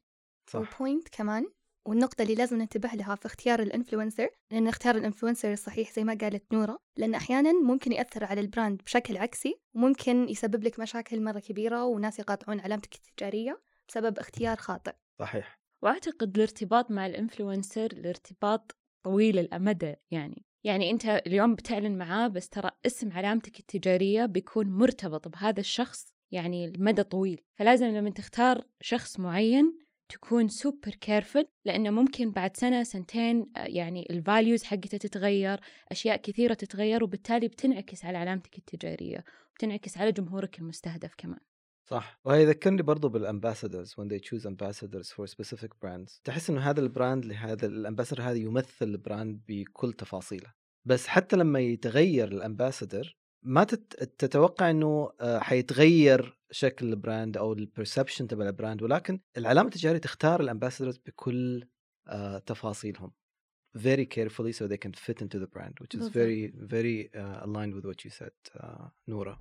صح. 0.49 0.59
و 0.59 0.67
point 0.67 1.07
كمان 1.09 1.45
والنقطة 1.87 2.21
اللي 2.21 2.35
لازم 2.35 2.57
ننتبه 2.57 2.89
لها 2.89 3.15
في 3.15 3.25
اختيار 3.25 3.59
ال 3.59 3.66
influencer 3.66 4.29
لأن 4.51 4.63
نختار 4.63 4.95
ال 4.95 5.00
influencer 5.00 5.53
الصحيح 5.53 5.91
زي 5.91 6.03
ما 6.03 6.17
قالت 6.21 6.53
نورة 6.53 6.79
لأن 6.97 7.15
أحيانا 7.15 7.51
ممكن 7.51 7.91
يأثر 7.91 8.23
على 8.23 8.41
ال 8.41 8.48
brand 8.48 8.81
بشكل 8.83 9.17
عكسي 9.17 9.59
وممكن 9.75 10.29
يسبب 10.29 10.63
لك 10.63 10.79
مشاكل 10.79 11.23
مرة 11.23 11.39
كبيرة 11.39 11.85
وناس 11.85 12.19
يقاطعون 12.19 12.59
علامتك 12.59 12.95
التجارية 12.95 13.61
بسبب 13.89 14.19
اختيار 14.19 14.57
خاطئ. 14.57 14.93
صحيح. 15.19 15.59
وأعتقد 15.83 16.35
الارتباط 16.35 16.91
مع 16.91 17.05
ال 17.05 17.12
influencer 17.12 17.85
الارتباط 17.85 18.75
طويل 19.03 19.39
الأمد 19.39 19.95
يعني. 20.11 20.45
يعني 20.63 20.91
أنت 20.91 21.05
اليوم 21.05 21.55
بتعلن 21.55 21.97
معاه 21.97 22.27
بس 22.27 22.49
ترى 22.49 22.71
اسم 22.85 23.11
علامتك 23.11 23.59
التجارية 23.59 24.25
بيكون 24.25 24.67
مرتبط 24.67 25.27
بهذا 25.27 25.59
الشخص 25.59 26.13
يعني 26.31 26.67
لمدى 26.67 27.03
طويل. 27.03 27.41
فلازم 27.55 27.85
لما 27.85 28.09
تختار 28.09 28.63
شخص 28.81 29.19
معين 29.19 29.86
تكون 30.09 30.47
super 30.47 30.91
careful 31.01 31.47
لأنه 31.65 31.89
ممكن 31.89 32.31
بعد 32.31 32.57
سنة 32.57 32.83
سنتين 32.83 33.51
آه، 33.55 33.65
يعني 33.65 34.07
ال 34.09 34.17
values 34.17 34.63
حقته 34.63 34.97
تتغير 34.97 35.59
أشياء 35.91 36.17
كثيرة 36.17 36.53
تتغير 36.53 37.03
وبالتالي 37.03 37.47
بتنعكس 37.47 38.05
على 38.05 38.17
علامتك 38.17 38.57
التجارية 38.57 39.23
وبتنعكس 39.51 39.97
على 39.97 40.11
جمهورك 40.11 40.59
المستهدف 40.59 41.13
كمان. 41.17 41.39
صح. 41.85 42.19
وهي 42.25 42.41
يذكرني 42.41 42.81
برضو 42.81 43.09
بال 43.09 43.22
ambassadors 43.22 43.93
when 43.93 44.07
they 44.07 44.19
choose 44.19 44.45
ambassadors 44.45 45.11
for 45.11 45.25
specific 45.27 45.69
brands. 45.85 46.21
تحس 46.23 46.49
إنه 46.49 46.61
هذا 46.61 46.79
ال 46.79 46.87
brand 46.87 47.25
لهذا 47.25 47.65
ال 47.65 47.71
ambassador 47.71 48.25
هذا 48.25 48.37
يمثل 48.37 48.85
ال 48.85 48.94
brand 48.94 49.41
بكل 49.47 49.93
تفاصيله. 49.93 50.53
بس 50.85 51.07
حتى 51.07 51.35
لما 51.35 51.59
يتغير 51.59 52.27
ال 52.27 52.35
ambassador 52.35 53.15
ما 53.43 53.63
تت- 53.63 54.03
تتوقع 54.17 54.69
إنه 54.69 55.11
آه، 55.21 55.39
حيتغير 55.39 56.37
شكل 56.51 56.89
ال 56.89 56.97
brand 56.97 57.37
أو 57.37 57.53
ال 57.53 57.60
perception 57.60 58.27
تبع 58.27 58.45
ال 58.47 58.53
brand 58.53 58.81
ولكن 58.83 59.19
العلامة 59.37 59.67
التجارية 59.69 59.97
تختار 59.99 60.41
ال 60.41 60.46
ambassadors 60.46 60.97
بكل 61.05 61.67
آه، 62.07 62.37
تفاصيلهم. 62.37 63.11
Very 63.77 64.05
carefully 64.15 64.53
so 64.59 64.63
they 64.67 64.77
can 64.85 64.93
fit 65.05 65.21
into 65.21 65.37
the 65.43 65.49
brand 65.55 65.73
which 65.81 65.93
is 65.99 66.07
very 66.19 66.41
very 66.73 66.97
uh, 67.13 67.45
aligned 67.45 67.73
with 67.77 67.85
what 67.85 67.99
you 68.05 68.09
said 68.09 68.59
uh, 68.59 68.81
نورا. 69.07 69.39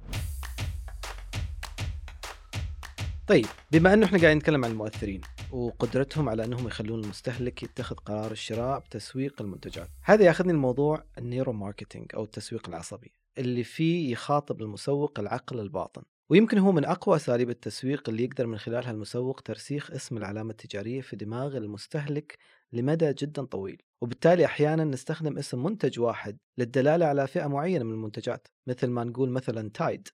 طيب 3.29 3.47
بما 3.73 3.95
إنه 3.95 4.07
إحنا 4.07 4.19
قاعدين 4.19 4.39
نتكلم 4.39 4.65
عن 4.65 4.71
المؤثرين 4.71 5.21
وقدرتهم 5.51 6.29
على 6.29 6.45
إنهم 6.45 6.67
يخلون 6.67 7.05
المستهلك 7.05 7.63
يتخذ 7.63 7.97
قرار 7.97 8.31
الشراء 8.33 8.79
بتسويق 8.79 9.43
المنتجات 9.43 9.89
هذا 10.03 10.25
ياخذني 10.25 10.53
الموضوع 10.53 11.05
ال 11.19 11.53
neuromarketing 11.53 12.07
أو 12.15 12.25
التسويق 12.25 12.69
العصبي. 12.69 13.13
اللي 13.39 13.65
فيه 13.65 14.13
يخاطب 14.13 14.63
المسوق 14.63 15.21
العقل 15.21 15.61
الباطن. 15.61 16.03
ويمكن 16.31 16.59
هو 16.59 16.73
من 16.73 16.85
أقوى 16.85 17.17
أساليب 17.17 17.51
التسويق 17.51 18.09
اللي 18.09 18.25
يقدر 18.25 18.47
من 18.47 18.59
خلالها 18.59 18.91
المسوق 18.91 19.41
ترسيخ 19.41 19.91
اسم 19.91 20.17
العلامة 20.17 20.51
التجارية 20.51 21.01
في 21.01 21.17
دماغ 21.17 21.57
المستهلك 21.57 22.39
لمدى 22.73 23.13
جدا 23.13 23.45
طويل. 23.45 23.83
وبالتالي 24.03 24.45
أحيانا 24.45 24.85
نستخدم 24.85 25.39
اسم 25.39 25.63
منتج 25.63 26.01
واحد 26.01 26.39
للدلالة 26.59 27.07
على 27.07 27.27
فئة 27.27 27.47
معينة 27.47 27.85
من 27.85 27.93
المنتجات 27.93 28.49
مثل 28.67 28.87
ما 28.87 29.05
نقول 29.05 29.31
مثلا 29.31 29.71
تايد 29.71 30.09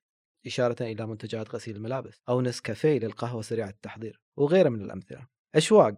إشارة 0.46 0.82
إلى 0.82 1.06
منتجات 1.06 1.54
غسيل 1.54 1.76
الملابس 1.76 2.20
أو 2.28 2.40
نسكافيه 2.40 2.98
للقهوة 2.98 3.42
سريعة 3.42 3.68
التحضير 3.68 4.20
وغيرها 4.36 4.70
من 4.70 4.80
الأمثلة. 4.80 5.26
أشواق 5.54 5.94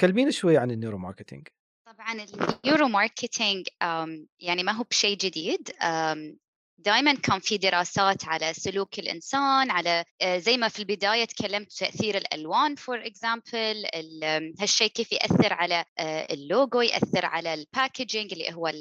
كلمينا 0.00 0.30
شوي 0.30 0.56
عن 0.56 0.70
النيورو 0.70 0.98
ماركتينج 0.98 1.48
طبعا 1.86 2.12
النيورو 2.12 2.88
ماركتينج 2.88 3.66
يعني 4.40 4.62
ما 4.62 4.72
هو 4.72 4.84
بشيء 4.90 5.16
جديد. 5.16 5.68
دائما 6.78 7.14
كان 7.14 7.40
في 7.40 7.58
دراسات 7.58 8.24
على 8.24 8.54
سلوك 8.54 8.98
الإنسان 8.98 9.70
على 9.70 10.04
آه، 10.22 10.38
زي 10.38 10.56
ما 10.56 10.68
في 10.68 10.78
البداية 10.78 11.24
تكلمت 11.24 11.72
تأثير 11.72 12.16
الألوان 12.16 12.74
for 12.74 13.06
example 13.06 13.86
هالشيء 14.60 14.88
كيف 14.88 15.12
يأثر 15.12 15.52
على 15.52 15.84
آه، 15.98 16.26
اللوجو 16.34 16.80
يأثر 16.80 17.26
على 17.26 17.54
ال 17.54 17.62
packaging 17.62 18.32
اللي 18.32 18.54
هو 18.54 18.72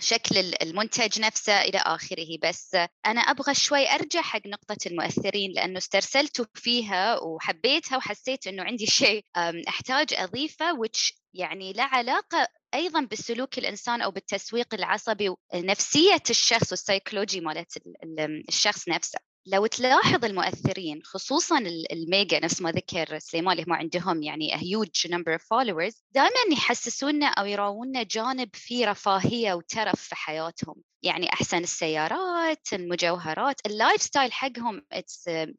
شكل 0.00 0.38
ال- 0.38 0.62
المنتج 0.62 1.20
نفسه 1.20 1.60
إلى 1.62 1.78
آخره. 1.78 2.38
بس 2.42 2.74
أنا 3.06 3.20
أبغى 3.20 3.54
شوي 3.54 3.88
أرجع 3.94 4.20
حق 4.20 4.46
نقطة 4.46 4.76
المؤثرين 4.86 5.52
لأنه 5.52 5.78
استرسلت 5.78 6.48
فيها 6.54 7.18
وحبيتها 7.22 7.96
وحسيت 7.96 8.46
إنه 8.46 8.62
عندي 8.62 8.86
شيء 9.02 9.24
أحتاج 9.68 10.14
أضيفه 10.14 10.72
which 10.72 11.12
يعني 11.34 11.72
له 11.72 11.82
علاقة 11.82 12.48
أيضا 12.74 13.00
بسلوك 13.12 13.58
الإنسان 13.58 14.02
أو 14.02 14.10
بالتسويق 14.10 14.74
العصبي 14.74 15.34
ونفسيه 15.54 16.22
الشخص 16.30 16.70
والسيكولوجي 16.70 17.40
مالت 17.40 17.76
ال- 17.76 17.94
ال- 18.20 18.44
الشخص 18.48 18.88
نفسه. 18.88 19.18
لو 19.48 19.66
تلاحظ 19.66 20.24
المؤثرين 20.24 21.00
خصوصا 21.04 21.58
ال- 21.58 21.92
الميجا 21.92 22.40
نفس 22.40 22.62
ما 22.62 22.70
ذكر 22.72 23.18
سليمان 23.18 23.52
اللي 23.58 23.64
هم 23.68 23.72
عندهم 23.72 24.22
يعني 24.22 24.52
huge 24.56 25.10
number 25.10 25.36
of 25.38 25.40
followers 25.42 25.94
دائما 26.10 26.52
يحسسونا 26.52 27.26
أو 27.26 27.46
يراونا 27.46 28.02
جانب 28.02 28.48
فيه 28.54 28.86
رفاهية 28.90 29.54
وترف 29.54 30.00
في 30.00 30.14
حياتهم. 30.14 30.74
يعني 31.02 31.32
أحسن 31.32 31.58
السيارات 31.58 32.72
المجوهرات 32.72 33.60
ال 33.66 34.02
lifestyle 34.02 34.32
حقهم 34.32 34.82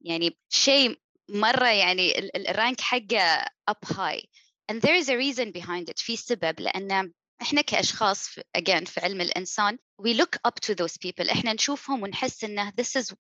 يعني 0.02 0.38
شيء 0.50 1.00
مرة 1.30 1.68
يعني 1.68 2.20
ال- 2.20 2.36
ال- 2.36 2.48
ال 2.48 2.54
rank 2.54 2.82
حقه 2.82 3.46
up 3.72 3.94
high. 3.94 4.26
And 4.72 4.82
there 4.82 4.96
is 4.96 5.10
a 5.10 5.18
reason 5.18 5.52
behind 5.52 5.90
it. 5.90 5.98
في 6.00 6.16
سبب 6.16 6.60
لأن 6.60 7.12
إحنا 7.42 7.62
كأشخاص 7.62 8.28
في- 8.28 8.42
again 8.58 8.84
في 8.90 9.00
علم 9.00 9.22
الإنسان 9.22 9.78
we 10.02 10.14
look 10.14 10.36
up 10.48 10.54
to 10.66 10.74
those 10.76 10.98
people. 11.08 11.30
إحنا 11.32 11.54
نشوفهم 11.54 12.04
ونحس 12.04 12.44
إنه 12.44 12.72
this 12.82 13.02
is 13.02 13.14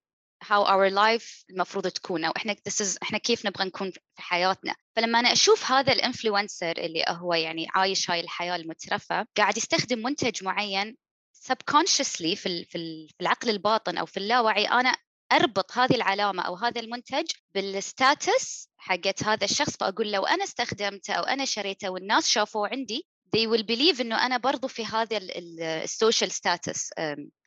how 0.43 0.63
our 0.65 0.89
life 0.91 1.45
المفروض 1.49 1.87
تكون 1.87 2.25
أو 2.25 2.31
إحنا 2.37 2.53
this 2.69 2.85
is 2.85 2.97
إحنا 3.03 3.17
كيف 3.17 3.45
نبغى 3.45 3.65
نكون 3.65 3.91
في 3.91 3.99
حياتنا. 4.17 4.75
فلما 4.95 5.19
أنا 5.19 5.31
أشوف 5.31 5.71
هذا 5.71 5.93
ال 5.93 6.00
influencer 6.00 6.71
اللي 6.77 7.03
هو 7.07 7.33
يعني 7.33 7.67
عايش 7.75 8.11
هاي 8.11 8.19
الحياة 8.19 8.55
المترفة 8.55 9.25
قاعد 9.37 9.57
يستخدم 9.57 9.99
منتج 9.99 10.43
معين 10.43 10.97
subconsciously 11.51 12.35
في 12.35 12.65
في 12.65 12.75
ال- 12.77 13.07
في 13.09 13.21
العقل 13.21 13.49
الباطن 13.49 13.97
أو 13.97 14.05
في 14.05 14.17
اللاوعي 14.17 14.65
أنا 14.65 14.95
أربط 15.31 15.77
هذه 15.77 15.95
العلامة 15.95 16.43
أو 16.43 16.55
هذا 16.55 16.81
المنتج 16.81 17.25
بال 17.55 17.83
status 17.83 18.66
حقت 18.77 19.23
هذا 19.23 19.45
الشخص 19.45 19.77
فأقول 19.77 20.11
لو 20.11 20.25
أنا 20.25 20.43
استخدمته 20.43 21.13
أو 21.13 21.23
أنا 21.23 21.45
شريته 21.45 21.89
والناس 21.89 22.27
شافوه 22.27 22.69
عندي 22.69 23.07
they 23.35 23.47
will 23.47 23.63
believe 23.63 24.01
إنه 24.01 24.25
أنا 24.25 24.37
برضو 24.37 24.67
في 24.67 24.85
هذا 24.85 25.19
ال 25.83 25.90
social 25.90 26.31
status 26.31 26.89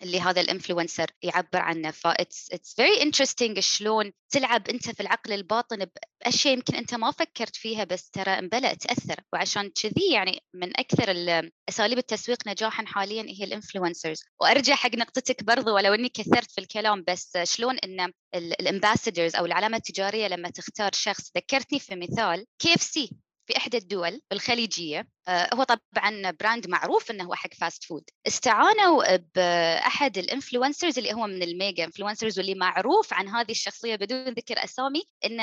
اللي 0.02 0.20
هذا 0.20 0.40
ال 0.40 0.46
influencer 0.46 1.06
يعبر 1.22 1.58
عنه. 1.58 1.90
ف 1.90 2.08
it's 2.08 2.54
it's 2.54 2.74
very 2.80 3.00
interesting 3.02 3.60
شلون 3.60 4.12
تلعب 4.30 4.68
أنت 4.68 4.90
في 4.90 5.00
العقل 5.00 5.32
الباطن 5.32 5.86
بأشياء 6.24 6.54
يمكن 6.54 6.74
أنت 6.74 6.94
ما 6.94 7.10
فكرت 7.10 7.56
فيها 7.56 7.84
بس 7.84 8.10
ترى 8.10 8.30
امبلا 8.30 8.74
تأثر. 8.74 9.20
وعشان 9.32 9.70
كذي 9.82 10.12
يعني 10.12 10.40
من 10.54 10.80
أكثر 10.80 11.10
ال- 11.10 11.50
أساليب 11.68 11.98
التسويق 11.98 12.48
نجاحا 12.48 12.84
حاليا 12.86 13.22
هي 13.22 13.44
ال 13.44 13.50
influencers. 13.50 14.22
وأرجع 14.40 14.74
حق 14.74 14.94
نقطتك 14.94 15.44
برضو 15.44 15.74
ولو 15.74 15.94
إني 15.94 16.08
كثرت 16.08 16.50
في 16.50 16.60
الكلام 16.60 17.04
بس 17.08 17.38
شلون 17.44 17.78
إن 17.78 18.12
ال 18.34 18.43
ambassadors 18.43 19.36
أو 19.36 19.46
العلامة 19.46 19.76
التجارية 19.76 20.26
لما 20.28 20.50
تختار 20.50 20.90
شخص 20.94 21.30
ذكرتني 21.36 21.80
في 21.80 21.96
مثال 21.96 22.46
كي 22.58 22.74
إف 22.74 22.82
سي. 22.82 23.10
في 23.50 23.56
إحدى 23.56 23.76
الدول 23.76 24.20
الخليجية 24.32 25.08
آه، 25.28 25.54
هو 25.54 25.62
طبعا 25.62 26.30
brand 26.30 26.68
معروف 26.68 27.10
إنه 27.10 27.24
هو 27.24 27.34
حق 27.34 27.54
fast 27.54 27.84
food 27.84 28.04
استعانوا 28.26 29.16
بأحد 29.16 30.18
ال 30.18 30.25
influencers 30.25 30.98
اللي 30.98 31.12
هو 31.12 31.26
من 31.26 31.42
ال 31.42 31.51
mega 31.51 31.84
influencers 31.84 32.38
واللي 32.38 32.54
معروف 32.54 33.12
عن 33.12 33.28
هذه 33.28 33.50
الشخصية 33.50 33.96
بدون 33.96 34.28
ذكر 34.28 34.64
أسامي 34.64 35.02
إن 35.24 35.40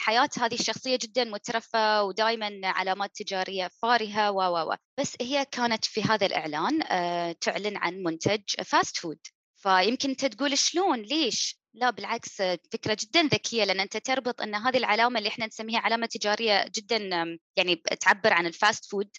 حياة 0.00 0.28
هذه 0.38 0.54
الشخصية 0.54 0.96
جدا 1.02 1.24
مترفة 1.24 2.02
ودائما 2.02 2.60
علامات 2.64 3.10
تجارية 3.14 3.70
فارهة 3.82 4.30
و 4.30 4.40
و 4.40 4.72
و. 4.72 4.76
بس 5.00 5.16
هي 5.20 5.44
كانت 5.44 5.84
في 5.84 6.02
هذا 6.02 6.26
الإعلان 6.26 6.82
آه، 6.82 7.32
تعلن 7.32 7.76
عن 7.76 8.02
منتج 8.02 8.42
fast 8.64 8.96
food 8.96 9.18
فيمكن 9.56 10.10
أنت 10.10 10.24
تقول 10.24 10.58
شلون؟ 10.58 11.02
ليش؟ 11.02 11.58
لا 11.76 11.90
بالعكس 11.90 12.40
آه، 12.40 12.58
فكرة 12.72 12.96
جدا 13.00 13.22
ذكية 13.22 13.64
لأن 13.64 13.80
أنت 13.80 13.96
تربط 13.96 14.40
أن 14.40 14.54
هذه 14.54 14.76
العلامة 14.76 15.18
اللي 15.18 15.28
إحنا 15.28 15.46
نسميها 15.46 15.80
علامة 15.80 16.06
تجارية 16.06 16.70
جدا 16.74 16.98
يعني 17.56 17.76
تعبر 17.76 18.32
عن 18.32 18.46
ال 18.46 18.54
fast 18.54 18.84
food 18.84 19.10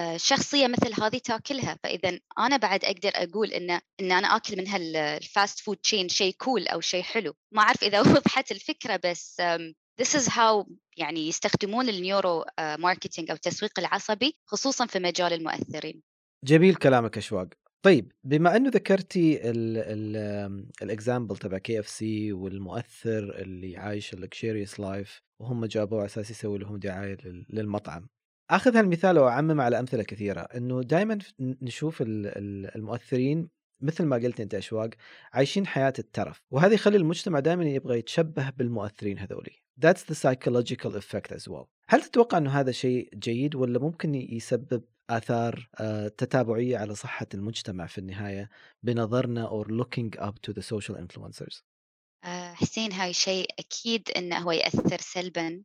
آه، 0.00 0.16
شخصية 0.16 0.66
مثل 0.66 1.02
هذه 1.02 1.18
تاكلها. 1.18 1.78
فإذا 1.82 2.18
أنا 2.38 2.56
بعد 2.56 2.84
أقدر 2.84 3.10
أقول 3.14 3.52
إن 3.52 3.70
إن 3.70 4.12
أنا 4.12 4.36
آكل 4.36 4.56
من 4.56 4.68
هال 4.68 4.99
fast 4.99 5.60
food 5.60 5.76
chain 5.76 6.08
شيء 6.08 6.34
cool 6.38 6.68
أو 6.68 6.80
شيء 6.80 7.02
حلو. 7.02 7.34
ما 7.52 7.62
أعرف 7.62 7.82
إذا 7.82 8.00
وضحت 8.10 8.52
الفكرة 8.52 9.00
بس 9.04 9.42
this 10.02 10.20
is 10.20 10.28
how 10.28 10.66
يعني 10.96 11.28
يستخدمون 11.28 11.88
ال 11.88 12.44
neuromarketing 12.58 13.30
أو 13.30 13.36
التسويق 13.36 13.78
العصبي 13.78 14.38
خصوصا 14.46 14.86
في 14.86 14.98
مجال 14.98 15.32
المؤثرين. 15.32 16.02
جميل 16.44 16.74
كلامك 16.74 17.18
أشواق. 17.18 17.48
طيب 17.84 18.12
بما 18.24 18.56
أنه 18.56 18.70
ذكرتي 18.70 19.40
ال 20.82 20.89
example 20.89 21.36
تبع 21.36 21.58
كي 21.58 21.78
إف 21.78 21.88
سي 21.88 22.32
والمؤثر 22.32 23.38
اللي 23.38 23.76
عايش 23.76 24.14
ال 24.14 24.21
luxurious 24.21 24.80
life 24.80 25.22
وهم 25.40 25.64
جابوه 25.64 25.98
على 25.98 26.06
أساس 26.06 26.30
يسوي 26.30 26.58
لهم 26.58 26.76
دعاية 26.76 27.16
لل- 27.24 27.46
للمطعم 27.50 28.08
أخذ 28.50 28.76
هالمثال 28.76 29.18
وأعمم 29.18 29.60
على 29.60 29.78
أمثلة 29.80 30.02
كثيرة 30.02 30.40
إنه 30.40 30.82
دائما 30.82 31.18
نشوف 31.40 32.02
المؤثرين 32.06 33.48
مثل 33.80 34.04
ما 34.04 34.16
قلت 34.16 34.40
أنت 34.40 34.54
أشواق 34.54 34.90
عايشين 35.32 35.66
حياة 35.66 35.92
الترف 35.98 36.42
وهذا 36.50 36.74
يخلي 36.74 36.96
المجتمع 36.96 37.40
دائما 37.40 37.64
يبغى 37.64 37.98
يتشبه 37.98 38.50
بالمؤثرين 38.50 39.18
هذولي 39.18 39.52
That's 39.80 40.04
the 40.10 40.14
psychological 40.14 40.92
effect 40.96 41.32
as 41.32 41.48
well. 41.48 41.66
هل 41.88 42.02
تتوقع 42.02 42.38
إنه 42.38 42.50
هذا 42.50 42.70
شيء 42.70 43.08
جيد 43.14 43.54
ولا 43.54 43.78
ممكن 43.78 44.14
يسبب 44.14 44.82
آثار 45.10 45.68
آه، 45.80 46.08
تتابعية 46.08 46.78
على 46.78 46.94
صحة 46.94 47.26
المجتمع 47.34 47.86
في 47.86 47.98
النهاية 47.98 48.48
بنظرنا 48.82 49.48
or 49.48 49.66
looking 49.66 50.20
up 50.20 50.34
to 50.46 50.52
the 50.52 50.62
social 50.62 50.96
influencers؟ 50.96 51.62
آه، 52.24 52.54
حسين 52.54 52.92
هاي 52.92 53.12
شيء 53.12 53.46
أكيد 53.58 54.10
إنه 54.16 54.38
هو 54.38 54.52
يأثر 54.52 55.00
سلبا 55.00 55.62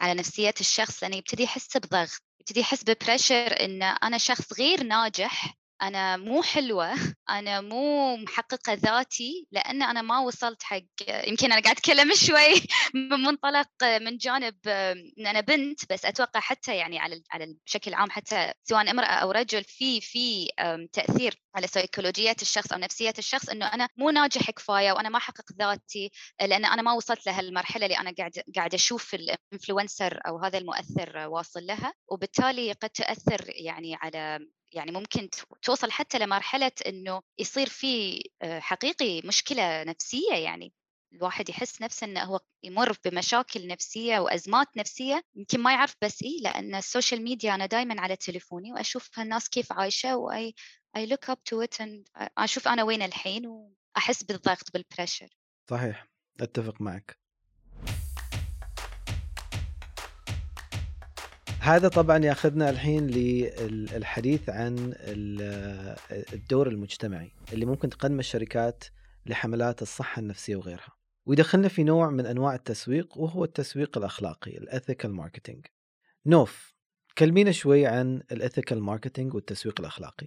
على 0.00 0.14
نفسية 0.14 0.54
الشخص 0.60 1.02
لأنه 1.02 1.16
يبتدي 1.16 1.42
يحس 1.42 1.76
بضغط 1.76 2.22
يبتدي 2.40 2.60
يحس 2.60 2.84
ببريشر 2.84 3.64
إن 3.64 3.82
أنا 3.82 4.18
شخص 4.18 4.52
غير 4.52 4.82
ناجح 4.82 5.56
أنا 5.82 6.16
مو 6.16 6.42
حلوة 6.42 6.94
أنا 7.30 7.60
مو 7.60 8.16
محققة 8.16 8.72
ذاتي 8.72 9.46
لأن 9.52 9.82
أنا 9.82 10.02
ما 10.02 10.18
وصلت 10.18 10.62
حق 10.62 10.82
يمكن 11.08 11.52
أنا 11.52 11.62
قاعد 11.62 11.76
أتكلم 11.76 12.14
شوي 12.26 12.54
من 12.94 13.08
منطلق 13.08 13.68
من 13.82 14.16
جانب 14.16 14.68
إن 15.18 15.26
أنا 15.26 15.40
بنت 15.40 15.92
بس 15.92 16.04
أتوقع 16.04 16.40
حتى 16.40 16.76
يعني 16.76 16.98
على 16.98 17.22
على 17.30 17.56
بشكل 17.66 17.94
عام 17.94 18.10
حتى 18.10 18.52
سواء 18.64 18.90
امرأة 18.90 19.06
أو 19.06 19.30
رجل 19.30 19.64
في 19.64 20.00
في 20.00 20.48
تأثير 20.92 21.44
على 21.54 21.66
سيكولوجية 21.66 22.36
الشخص 22.42 22.72
أو 22.72 22.78
نفسية 22.78 23.14
الشخص 23.18 23.48
إنه 23.48 23.66
أنا 23.66 23.88
مو 23.96 24.10
ناجح 24.10 24.50
كفاية 24.50 24.92
وأنا 24.92 25.08
ما 25.08 25.18
أحقق 25.18 25.44
ذاتي 25.58 26.10
لأن 26.40 26.64
أنا 26.64 26.82
ما 26.82 26.92
وصلت 26.92 27.26
لهالمرحلة 27.26 27.86
اللي 27.86 27.98
أنا 27.98 28.12
قاعد 28.18 28.32
قاعد 28.56 28.74
أشوف 28.74 29.14
ال 29.14 29.24
influencer 29.24 30.20
أو 30.26 30.38
هذا 30.38 30.58
المؤثر 30.58 31.28
واصل 31.28 31.66
لها 31.66 31.94
وبالتالي 32.08 32.72
قد 32.72 32.90
تأثر 32.90 33.44
يعني 33.48 33.94
على 33.94 34.38
يعني 34.74 34.92
ممكن 34.92 35.28
توصل 35.62 35.90
حتى 35.90 36.18
لمرحلة 36.18 36.72
إنه 36.86 37.22
يصير 37.38 37.68
في 37.68 38.22
آه، 38.42 38.60
حقيقي 38.60 39.22
مشكلة 39.24 39.82
نفسية 39.84 40.34
يعني. 40.34 40.72
الواحد 41.12 41.48
يحس 41.48 41.82
نفسه 41.82 42.04
إنه 42.06 42.22
هو 42.24 42.40
يمر 42.62 42.96
بمشاكل 43.04 43.66
نفسية 43.66 44.18
وأزمات 44.18 44.66
نفسية 44.76 45.22
يمكن 45.34 45.60
ما 45.60 45.72
يعرف 45.72 45.94
بس 46.02 46.22
إيه 46.22 46.40
لأن 46.40 46.74
ال 46.74 46.81
social 46.81 47.22
media 47.24 47.54
أنا 47.54 47.66
دائما 47.66 48.00
على 48.00 48.16
تليفوني 48.16 48.72
واشوف 48.72 49.18
الناس 49.18 49.48
كيف 49.48 49.72
عايشة 49.72 50.16
و 50.16 50.54
I 50.96 51.06
I 51.06 51.11
look 51.11 51.30
up 51.30 51.44
to 51.44 51.62
it 51.62 51.74
أشوف 52.38 52.68
أنا 52.68 52.82
وين 52.82 53.02
الحين 53.02 53.46
وأحس 53.46 54.22
بالضغط 54.22 54.72
بال 54.72 54.83
pressure 54.83 55.28
صحيح 55.70 56.06
أتفق 56.40 56.80
معك. 56.80 57.23
هذا 61.64 61.88
طبعا 61.88 62.18
يأخذنا 62.18 62.70
الحين 62.70 63.06
للحديث 63.06 64.48
عن 64.48 64.94
الدور 66.32 66.68
المجتمعي 66.68 67.32
اللي 67.52 67.66
ممكن 67.66 67.88
تقدمه 67.88 68.18
الشركات 68.18 68.84
لحملات 69.26 69.82
الصحة 69.82 70.20
النفسية 70.20 70.56
وغيرها. 70.56 70.96
ويدخلنا 71.26 71.68
في 71.68 71.84
نوع 71.84 72.10
من 72.10 72.26
أنواع 72.26 72.54
التسويق 72.54 73.18
وهو 73.18 73.44
التسويق 73.44 73.98
الأخلاقي 73.98 74.58
ال 74.58 74.65
ethical 74.65 75.14
marketing 75.14 75.66
نوف 76.26 76.74
كلمينا 77.18 77.52
شوي 77.52 77.86
عن 77.86 78.22
ال 78.32 78.38
ethical 78.38 78.82
marketing 78.82 79.34
والتسويق 79.34 79.80
الأخلاقي. 79.80 80.26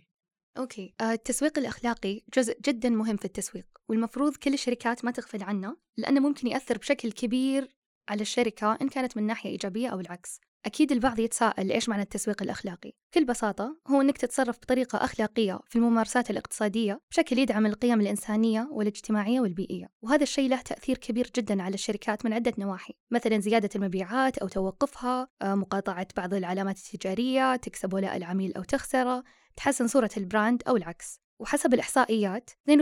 أوكي. 0.58 0.94
آه، 1.02 1.14
التسويق 1.14 1.60
الأخلاقي 1.60 2.22
جزء 2.38 2.60
جدا 2.62 2.90
مهم 2.90 3.18
في 3.18 3.26
التسويق 3.26 3.68
والمفروض 3.90 4.36
كل 4.36 4.54
الشركات 4.54 5.06
ما 5.06 5.12
تغفل 5.12 5.44
عنه 5.44 5.78
لأنه 5.98 6.20
ممكن 6.20 6.48
يأثر 6.48 6.78
بشكل 6.78 7.12
كبير 7.12 7.68
على 8.10 8.22
الشركة 8.22 8.78
إن 8.82 8.90
كانت 8.90 9.18
من 9.18 9.24
ناحية 9.24 9.50
إيجابية 9.50 9.88
أو 9.88 10.00
العكس. 10.00 10.40
أكيد 10.68 10.92
البعض 10.92 11.20
يتساءل 11.20 11.72
إيش 11.72 11.90
معنى 11.90 12.02
التسويق 12.02 12.44
الأخلاقي؟ 12.44 12.94
بكل 13.12 13.26
بساطة 13.26 13.78
هو 13.88 14.02
أنك 14.02 14.18
تتصرف 14.18 14.58
بطريقة 14.60 14.98
أخلاقية 14.98 15.60
في 15.66 15.76
الممارسات 15.76 16.30
الاقتصادية 16.30 17.02
بشكل 17.12 17.38
يدعم 17.38 17.66
القيم 17.66 18.02
الإنسانية 18.02 18.70
والاجتماعية 18.72 19.40
والبيئية. 19.40 19.90
وهذا 20.02 20.24
الشيء 20.24 20.50
له 20.50 20.62
تأثير 20.62 20.98
كبير 20.98 21.32
جدا 21.36 21.64
على 21.64 21.74
الشركات 21.74 22.26
من 22.26 22.34
عدة 22.34 22.54
نواحي. 22.58 22.94
مثلا 23.12 23.40
زيادة 23.40 23.70
المبيعات 23.76 24.38
أو 24.38 24.48
توقفها 24.48 25.28
آه، 25.42 25.56
مقاطعة 25.56 26.08
بعض 26.18 26.34
العلامات 26.34 26.78
التجارية 26.78 27.56
تكسب 27.56 27.94
ولاء 27.94 28.18
العميل 28.18 28.54
أو 28.54 28.64
تخسره 28.64 29.24
تحسن 29.56 29.88
صورة 29.88 30.10
ال 30.18 30.25
brand 30.25 30.64
أو 30.68 30.76
العكس. 30.76 31.22
وحسب 31.40 31.74
الإحصائيات 31.74 32.50
82% 32.50 32.74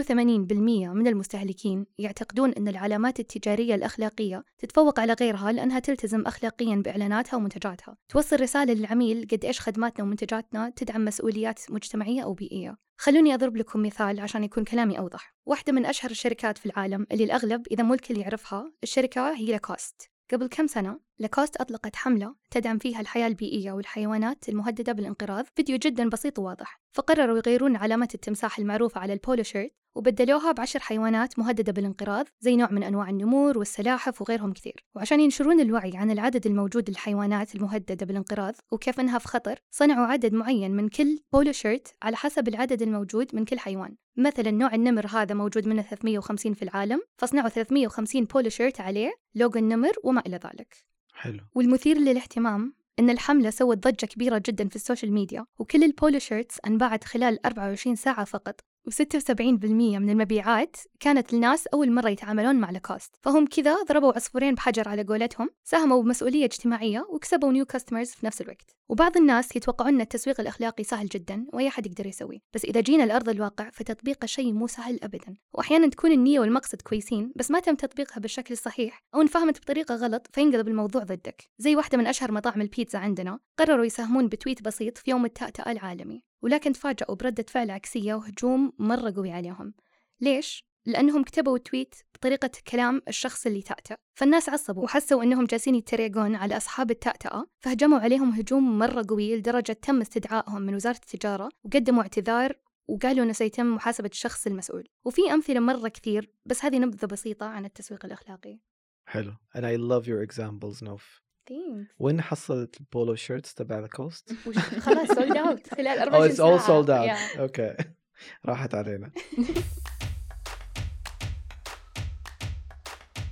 من 0.93 1.07
المستهلكين 1.07 1.85
يعتقدون 1.97 2.53
أن 2.53 2.67
العلامات 2.67 3.19
التجارية 3.19 3.75
الأخلاقية 3.75 4.43
تتفوق 4.57 4.99
على 4.99 5.13
غيرها 5.13 5.51
لأنها 5.51 5.79
تلتزم 5.79 6.21
أخلاقيا 6.21 6.75
بإعلاناتها 6.75 7.37
ومنتجاتها. 7.37 7.97
توصل 8.09 8.41
رسالة 8.41 8.73
للعميل 8.73 9.27
قد 9.31 9.45
إيش 9.45 9.59
خدماتنا 9.59 10.05
ومنتجاتنا 10.05 10.69
تدعم 10.75 11.05
مسؤوليات 11.05 11.59
مجتمعية 11.69 12.23
أو 12.23 12.33
بيئية. 12.33 12.77
خلوني 12.97 13.33
أضرب 13.33 13.57
لكم 13.57 13.81
مثال 13.81 14.19
عشان 14.19 14.43
يكون 14.43 14.63
كلامي 14.63 14.99
أوضح. 14.99 15.35
واحدة 15.45 15.73
من 15.73 15.85
أشهر 15.85 16.11
الشركات 16.11 16.57
في 16.57 16.65
العالم 16.65 17.07
اللي 17.11 17.23
الأغلب 17.23 17.67
إذا 17.71 17.83
مو 17.83 17.93
الكل 17.93 18.17
يعرفها 18.17 18.71
الشركة 18.83 19.31
هي 19.33 19.45
لاكوست 19.45 20.11
قبل 20.31 20.47
كم 20.47 20.67
سنة 20.67 20.99
لاكوست 21.19 21.57
أطلقت 21.57 21.95
حملة 21.95 22.35
تدعم 22.51 22.77
فيها 22.77 23.01
الحياة 23.01 23.27
البيئية 23.27 23.71
والحيوانات 23.71 24.49
المهددة 24.49 24.91
بالانقراض 24.91 25.45
فيديو 25.55 25.77
جدا 25.77 26.09
بسيط 26.09 26.39
وواضح. 26.39 26.81
فقرروا 26.91 27.37
يغيرون 27.37 27.75
علامة 27.75 28.09
التمساح 28.15 28.59
المعروفة 28.59 29.01
على 29.01 29.13
ال 29.13 29.19
polo 29.19 29.43
shirt 29.43 29.71
وبدلوها 29.95 30.51
بعشر 30.51 30.79
حيوانات 30.79 31.39
مهددة 31.39 31.71
بالانقراض 31.71 32.25
زي 32.39 32.55
نوع 32.55 32.71
من 32.71 32.83
أنواع 32.83 33.09
النمور 33.09 33.57
والسلاحف 33.57 34.21
وغيرهم 34.21 34.53
كثير. 34.53 34.85
وعشان 34.95 35.19
ينشرون 35.19 35.59
الوعي 35.59 35.91
عن 35.97 36.11
العدد 36.11 36.45
الموجود 36.45 36.89
للحيوانات 36.89 37.55
المهددة 37.55 38.05
بالانقراض 38.05 38.55
وكيف 38.71 38.99
أنها 38.99 39.19
في 39.19 39.27
خطر 39.27 39.59
صنعوا 39.71 40.05
عدد 40.05 40.33
معين 40.33 40.71
من 40.71 40.89
كل 40.89 41.19
polo 41.33 41.51
shirt 41.51 41.95
على 42.03 42.15
حسب 42.15 42.47
العدد 42.47 42.81
الموجود 42.81 43.35
من 43.35 43.45
كل 43.45 43.59
حيوان. 43.59 43.95
مثلا 44.17 44.51
نوع 44.51 44.73
النمر 44.73 45.07
هذا 45.07 45.35
موجود 45.35 45.67
منه 45.67 45.81
350 45.81 46.53
في 46.53 46.61
العالم 46.61 47.01
فصنعوا 47.17 47.49
350 47.49 48.23
polo 48.23 48.49
shirt 48.49 48.81
عليه 48.81 49.13
لوجو 49.35 49.59
النمر 49.59 49.93
وما 50.03 50.21
إلى 50.25 50.35
ذلك. 50.35 50.94
حلو. 51.15 51.39
والمثير 51.55 51.97
للاهتمام 51.97 52.73
إن 52.99 53.09
الحملة 53.09 53.49
سوت 53.49 53.77
ضجة 53.77 54.05
كبيرة 54.05 54.41
جدا 54.45 54.69
في 54.69 54.75
ال 54.75 54.80
social 54.80 55.11
media 55.13 55.45
وكل 55.59 55.83
ال 55.83 55.90
polo 55.90 56.19
shirts 56.19 56.57
أنباعت 56.67 57.03
خلال 57.03 57.45
24 57.45 57.95
ساعة 57.95 58.23
فقط. 58.25 58.59
و76% 58.89 59.41
من 59.71 60.09
المبيعات 60.09 60.75
كانت 60.99 61.33
لناس 61.33 61.67
أول 61.67 61.91
مرة 61.91 62.09
يتعاملون 62.09 62.55
مع 62.55 62.71
لاكوست 62.71 63.15
فهم 63.21 63.45
كذا 63.45 63.83
ضربوا 63.83 64.13
عصفورين 64.15 64.55
بحجر 64.55 64.89
على 64.89 65.03
قولتهم 65.03 65.49
ساهموا 65.63 66.03
بمسؤولية 66.03 66.45
اجتماعية 66.45 67.05
وكسبوا 67.09 67.51
new 67.51 67.65
customers 67.65 68.09
في 68.09 68.25
نفس 68.25 68.41
الوقت. 68.41 68.75
وبعض 68.89 69.17
الناس 69.17 69.55
يتوقعون 69.55 69.93
أن 69.93 70.01
التسويق 70.01 70.39
الأخلاقي 70.41 70.83
سهل 70.83 71.07
جدا 71.07 71.45
وأي 71.53 71.67
أحد 71.67 71.85
يقدر 71.85 72.07
يسويه. 72.07 72.39
بس 72.53 72.65
إذا 72.65 72.81
جينا 72.81 73.03
لأرض 73.03 73.29
الواقع 73.29 73.69
فتطبيقه 73.69 74.25
شيء 74.25 74.53
مو 74.53 74.67
سهل 74.67 74.99
أبدا. 75.03 75.35
وأحيانا 75.53 75.87
تكون 75.87 76.11
النية 76.11 76.39
والمقصد 76.39 76.81
كويسين 76.81 77.33
بس 77.35 77.51
ما 77.51 77.59
تم 77.59 77.75
تطبيقها 77.75 78.19
بالشكل 78.19 78.53
الصحيح 78.53 79.03
أو 79.15 79.21
انفهمت 79.21 79.61
بطريقة 79.61 79.95
غلط 79.95 80.27
فينقلب 80.33 80.67
الموضوع 80.67 81.03
ضدك. 81.03 81.43
زي 81.57 81.75
واحدة 81.75 81.97
من 81.97 82.07
أشهر 82.07 82.31
مطاعم 82.31 82.61
البيتزا 82.61 82.99
عندنا 82.99 83.39
قرروا 83.59 83.85
يساهمون 83.85 84.27
بتويت 84.27 84.61
بسيط 84.61 84.97
في 84.97 85.11
يوم 85.11 85.25
التأتأة 85.25 85.71
العالمي. 85.71 86.23
ولكن 86.45 86.73
تفاجأوا 86.73 87.15
بردة 87.15 87.45
فعل 87.47 87.71
عكسية 87.71 88.13
وهجوم 88.13 88.73
مرة 88.79 89.13
قوي 89.15 89.31
عليهم. 89.31 89.73
ليش؟ 90.21 90.65
لأنهم 90.85 91.23
كتبوا 91.23 91.57
تويت 91.57 91.95
بطريقة 92.15 92.49
كلام 92.67 93.01
الشخص 93.07 93.45
اللي 93.45 93.61
تأتأ. 93.61 93.97
فالناس 94.13 94.49
عصبوا 94.49 94.83
وحسوا 94.83 95.23
أنهم 95.23 95.45
جالسين 95.45 95.75
يتريقون 95.75 96.35
على 96.35 96.57
أصحاب 96.57 96.91
التأتأة. 96.91 97.45
فهجموا 97.59 97.99
عليهم 97.99 98.29
هجوم 98.29 98.79
مرة 98.79 99.05
قوي 99.09 99.37
لدرجة 99.37 99.73
تم 99.73 100.01
استدعائهم 100.01 100.61
من 100.61 100.75
وزارة 100.75 100.95
التجارة 100.95 101.49
وقدموا 101.63 102.01
اعتذار 102.03 102.53
وقالوا 102.87 103.25
أنه 103.25 103.33
سيتم 103.33 103.75
محاسبة 103.75 104.09
الشخص 104.13 104.47
المسؤول. 104.47 104.87
وفي 105.05 105.21
أمثلة 105.33 105.59
مرة 105.59 105.87
كثير 105.87 106.29
بس 106.45 106.65
هذه 106.65 106.79
نبذة 106.79 107.05
بسيطة 107.05 107.45
عن 107.45 107.65
التسويق 107.65 108.05
الأخلاقي. 108.05 108.59
حلو. 109.05 109.33
And 109.55 109.61
I 109.61 109.75
love 109.75 110.07
your 110.07 110.33
examples 110.33 110.83
نوف 110.83 111.24
Thanks. 111.49 111.93
وين 111.99 112.21
حصلت 112.21 112.77
ال 112.79 112.86
polo 112.86 113.15
shirts 113.15 113.53
تبع 113.53 113.79
لاكوست؟ 113.79 114.33
خلاص 114.85 115.07
sold 115.07 115.37
out 115.37 115.67
خلال 115.77 115.99
24 115.99 116.29
ساعة. 116.29 116.29
Oh, 116.29 116.31
it's 116.31 116.59
all 116.59 116.67
sold 116.67 116.89
out. 116.89 117.35
Yeah. 117.35 117.39
okay 117.39 117.75
راحت 118.49 118.75
علينا. 118.75 119.11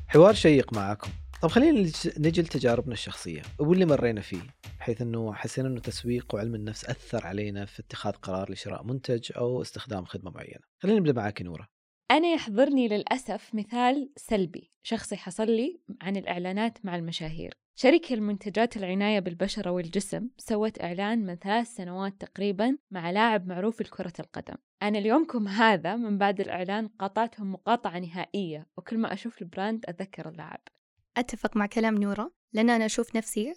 حوار 0.08 0.34
شيق 0.34 0.74
معاكم. 0.74 1.10
طب 1.42 1.50
خلينا 1.50 1.80
نجي 2.18 2.42
لتجاربنا 2.42 2.94
الشخصية 2.94 3.42
واللي 3.60 3.86
مرينا 3.86 4.22
فيه 4.22 4.42
بحيث 4.80 5.02
إنه 5.02 5.34
حسينا 5.34 5.68
إنه 5.68 5.80
تسويق 5.80 6.36
وعلم 6.36 6.56
النفس 6.56 6.86
أثر 6.86 7.26
علينا 7.28 7.66
في 7.66 7.80
اتخاذ 7.80 8.12
قرار 8.14 8.52
لشراء 8.52 8.84
منتج 8.84 9.32
أو 9.38 9.62
استخدام 9.62 10.06
خدمة 10.06 10.32
معينة. 10.32 10.62
خلينا 10.80 11.00
نبدأ 11.00 11.14
معاك 11.14 11.42
نورة. 11.42 11.68
أنا 12.12 12.28
يحضرني 12.28 12.88
للأسف 12.88 13.50
مثال 13.56 14.10
سلبي 14.18 14.72
شخصي 14.84 15.16
حصل 15.16 15.52
لي 15.52 15.80
عن 16.02 16.16
الإعلانات 16.18 16.86
مع 16.86 16.96
المشاهير 16.96 17.54
شركة 17.76 18.14
المنتجات 18.14 18.78
العناية 18.78 19.20
بالبشرة 19.20 19.72
والجسم 19.72 20.30
سوت 20.38 20.82
إعلان 20.82 21.26
من 21.26 21.36
ثلاث 21.36 21.68
سنوات 21.68 22.14
تقريبا 22.22 22.78
مع 22.92 23.12
لاعب 23.12 23.48
معروف 23.48 23.78
في 23.78 23.84
كرة 23.84 24.14
القدم. 24.20 24.56
أنا 24.84 24.98
اليومكم 24.98 25.48
هذا 25.48 25.96
من 25.96 26.18
بعد 26.18 26.42
الإعلان 26.42 26.88
قاطعتهم 26.88 27.52
مقاطعة 27.52 28.00
نهائية 28.00 28.68
وكل 28.78 28.98
ما 28.98 29.14
أشوف 29.14 29.42
البراند 29.42 29.86
أتذكر 29.88 30.30
اللاعب. 30.30 30.60
أتفق 31.18 31.58
مع 31.58 31.66
كلام 31.66 31.98
نورة 31.98 32.34
لأن 32.54 32.70
أنا 32.70 32.86
أشوف 32.86 33.16
نفسي 33.16 33.54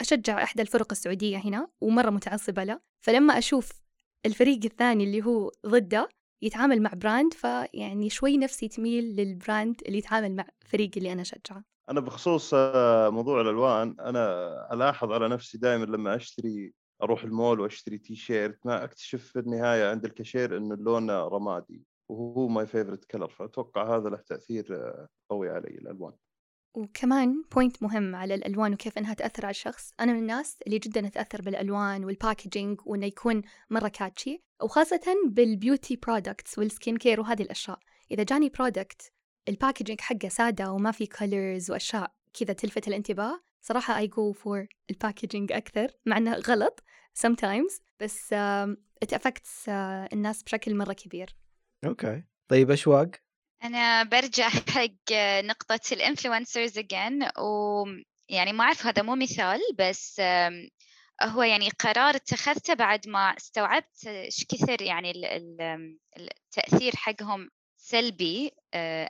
أشجع 0.00 0.42
إحدى 0.42 0.62
الفرق 0.62 0.92
السعودية 0.92 1.38
هنا 1.38 1.68
ومرة 1.80 2.10
متعصبة 2.10 2.64
له. 2.64 2.80
فلما 3.00 3.38
أشوف 3.38 3.72
الفريق 4.26 4.60
الثاني 4.64 5.04
اللي 5.04 5.22
هو 5.22 5.50
ضده 5.66 6.08
يتعامل 6.44 6.82
مع 6.82 6.90
brand 6.94 7.34
فيعني 7.34 8.10
شوي 8.10 8.36
نفسي 8.36 8.68
تميل 8.68 9.04
لل 9.16 9.35
brand 9.35 9.82
اللي 9.86 9.98
يتعامل 9.98 10.36
مع 10.36 10.46
فريق 10.66 10.90
اللي 10.96 11.12
أنا 11.12 11.22
أشجعه. 11.22 11.64
أنا 11.90 12.00
بخصوص 12.00 12.54
آه، 12.54 13.10
موضوع 13.10 13.40
الألوان 13.40 13.96
أنا 14.00 14.74
ألاحظ 14.74 15.12
على 15.12 15.28
نفسي 15.28 15.58
دائما 15.58 15.84
لما 15.84 16.16
أشتري 16.16 16.72
أروح 17.02 17.24
المول 17.24 17.60
وأشتري 17.60 17.98
تي 17.98 18.14
شيرت 18.14 18.58
ما 18.66 18.84
أكتشف 18.84 19.24
في 19.24 19.38
النهاية 19.38 19.90
عند 19.90 20.04
الكاشير 20.04 20.56
إنه 20.56 20.74
اللون 20.74 21.10
رمادي 21.10 21.82
وهو 22.08 22.48
my 22.48 22.66
favorite 22.66 23.04
color 23.04 23.28
فأتوقع 23.28 23.96
هذا 23.96 24.08
له 24.08 24.16
تأثير 24.16 24.66
آه، 24.70 25.08
قوي 25.30 25.50
علي 25.50 25.68
الألوان. 25.68 26.12
وكمان 26.74 27.44
point 27.54 27.82
مهم 27.82 28.16
على 28.16 28.34
الألوان 28.34 28.72
وكيف 28.72 28.98
إنها 28.98 29.14
تأثر 29.14 29.46
على 29.46 29.50
الشخص. 29.50 29.94
أنا 30.00 30.12
من 30.12 30.18
الناس 30.18 30.58
اللي 30.66 30.78
جدا 30.78 31.06
أتأثر 31.06 31.42
بالألوان 31.42 32.04
وال 32.04 32.18
packaging 32.18 32.80
وإنه 32.86 33.06
يكون 33.06 33.42
مرة 33.70 33.88
catchy 33.88 34.42
وخاصة 34.62 35.16
بال 35.28 35.45
beauty 35.45 35.96
products 35.96 36.58
وال 36.58 36.71
skin 36.71 36.96
care 36.96 37.20
وهذه 37.20 37.42
الأشياء. 37.42 37.78
إذا 38.10 38.22
جاني 38.22 38.48
product 38.48 39.12
ال 39.48 39.53
packaging 39.53 40.00
حقه 40.00 40.28
سادة 40.28 40.72
وما 40.72 40.90
في 40.90 41.06
colors 41.06 41.70
وأشياء 41.70 42.14
كذا 42.34 42.52
تلفت 42.52 42.88
الانتباه 42.88 43.40
صراحة 43.60 44.06
I 44.06 44.08
go 44.08 44.38
for 44.38 44.66
ال 44.90 44.96
packaging 44.96 45.52
أكثر 45.52 45.88
مع 46.06 46.16
إنه 46.16 46.34
غلط 46.34 46.82
sometimes 47.18 47.80
بس 48.00 48.34
affects 49.14 49.66
uh, 49.66 50.12
الناس 50.12 50.42
بشكل 50.42 50.74
مرة 50.74 50.92
كبير. 50.92 51.36
okay 51.84 52.22
طيب 52.48 52.70
أشواق 52.70 53.10
أنا 53.64 54.02
برجع 54.02 54.48
حق 54.74 55.12
نقطة 55.44 55.80
ال 55.92 55.99
influencers 55.99 56.78
again 56.78 57.38
ويعني 57.40 58.52
ما 58.52 58.64
أعرف 58.64 58.86
هذا 58.86 59.02
مو 59.02 59.16
مثال 59.16 59.60
بس 59.78 60.20
هو 61.22 61.42
يعني 61.42 61.70
قرار 61.70 62.16
اتخذته 62.16 62.74
بعد 62.74 63.08
ما 63.08 63.36
استوعبت 63.36 64.06
إيش 64.06 64.44
كثر 64.44 64.82
يعني 64.82 65.12
التأثير 66.18 66.96
حقهم 66.96 67.50
سلبي 67.76 68.50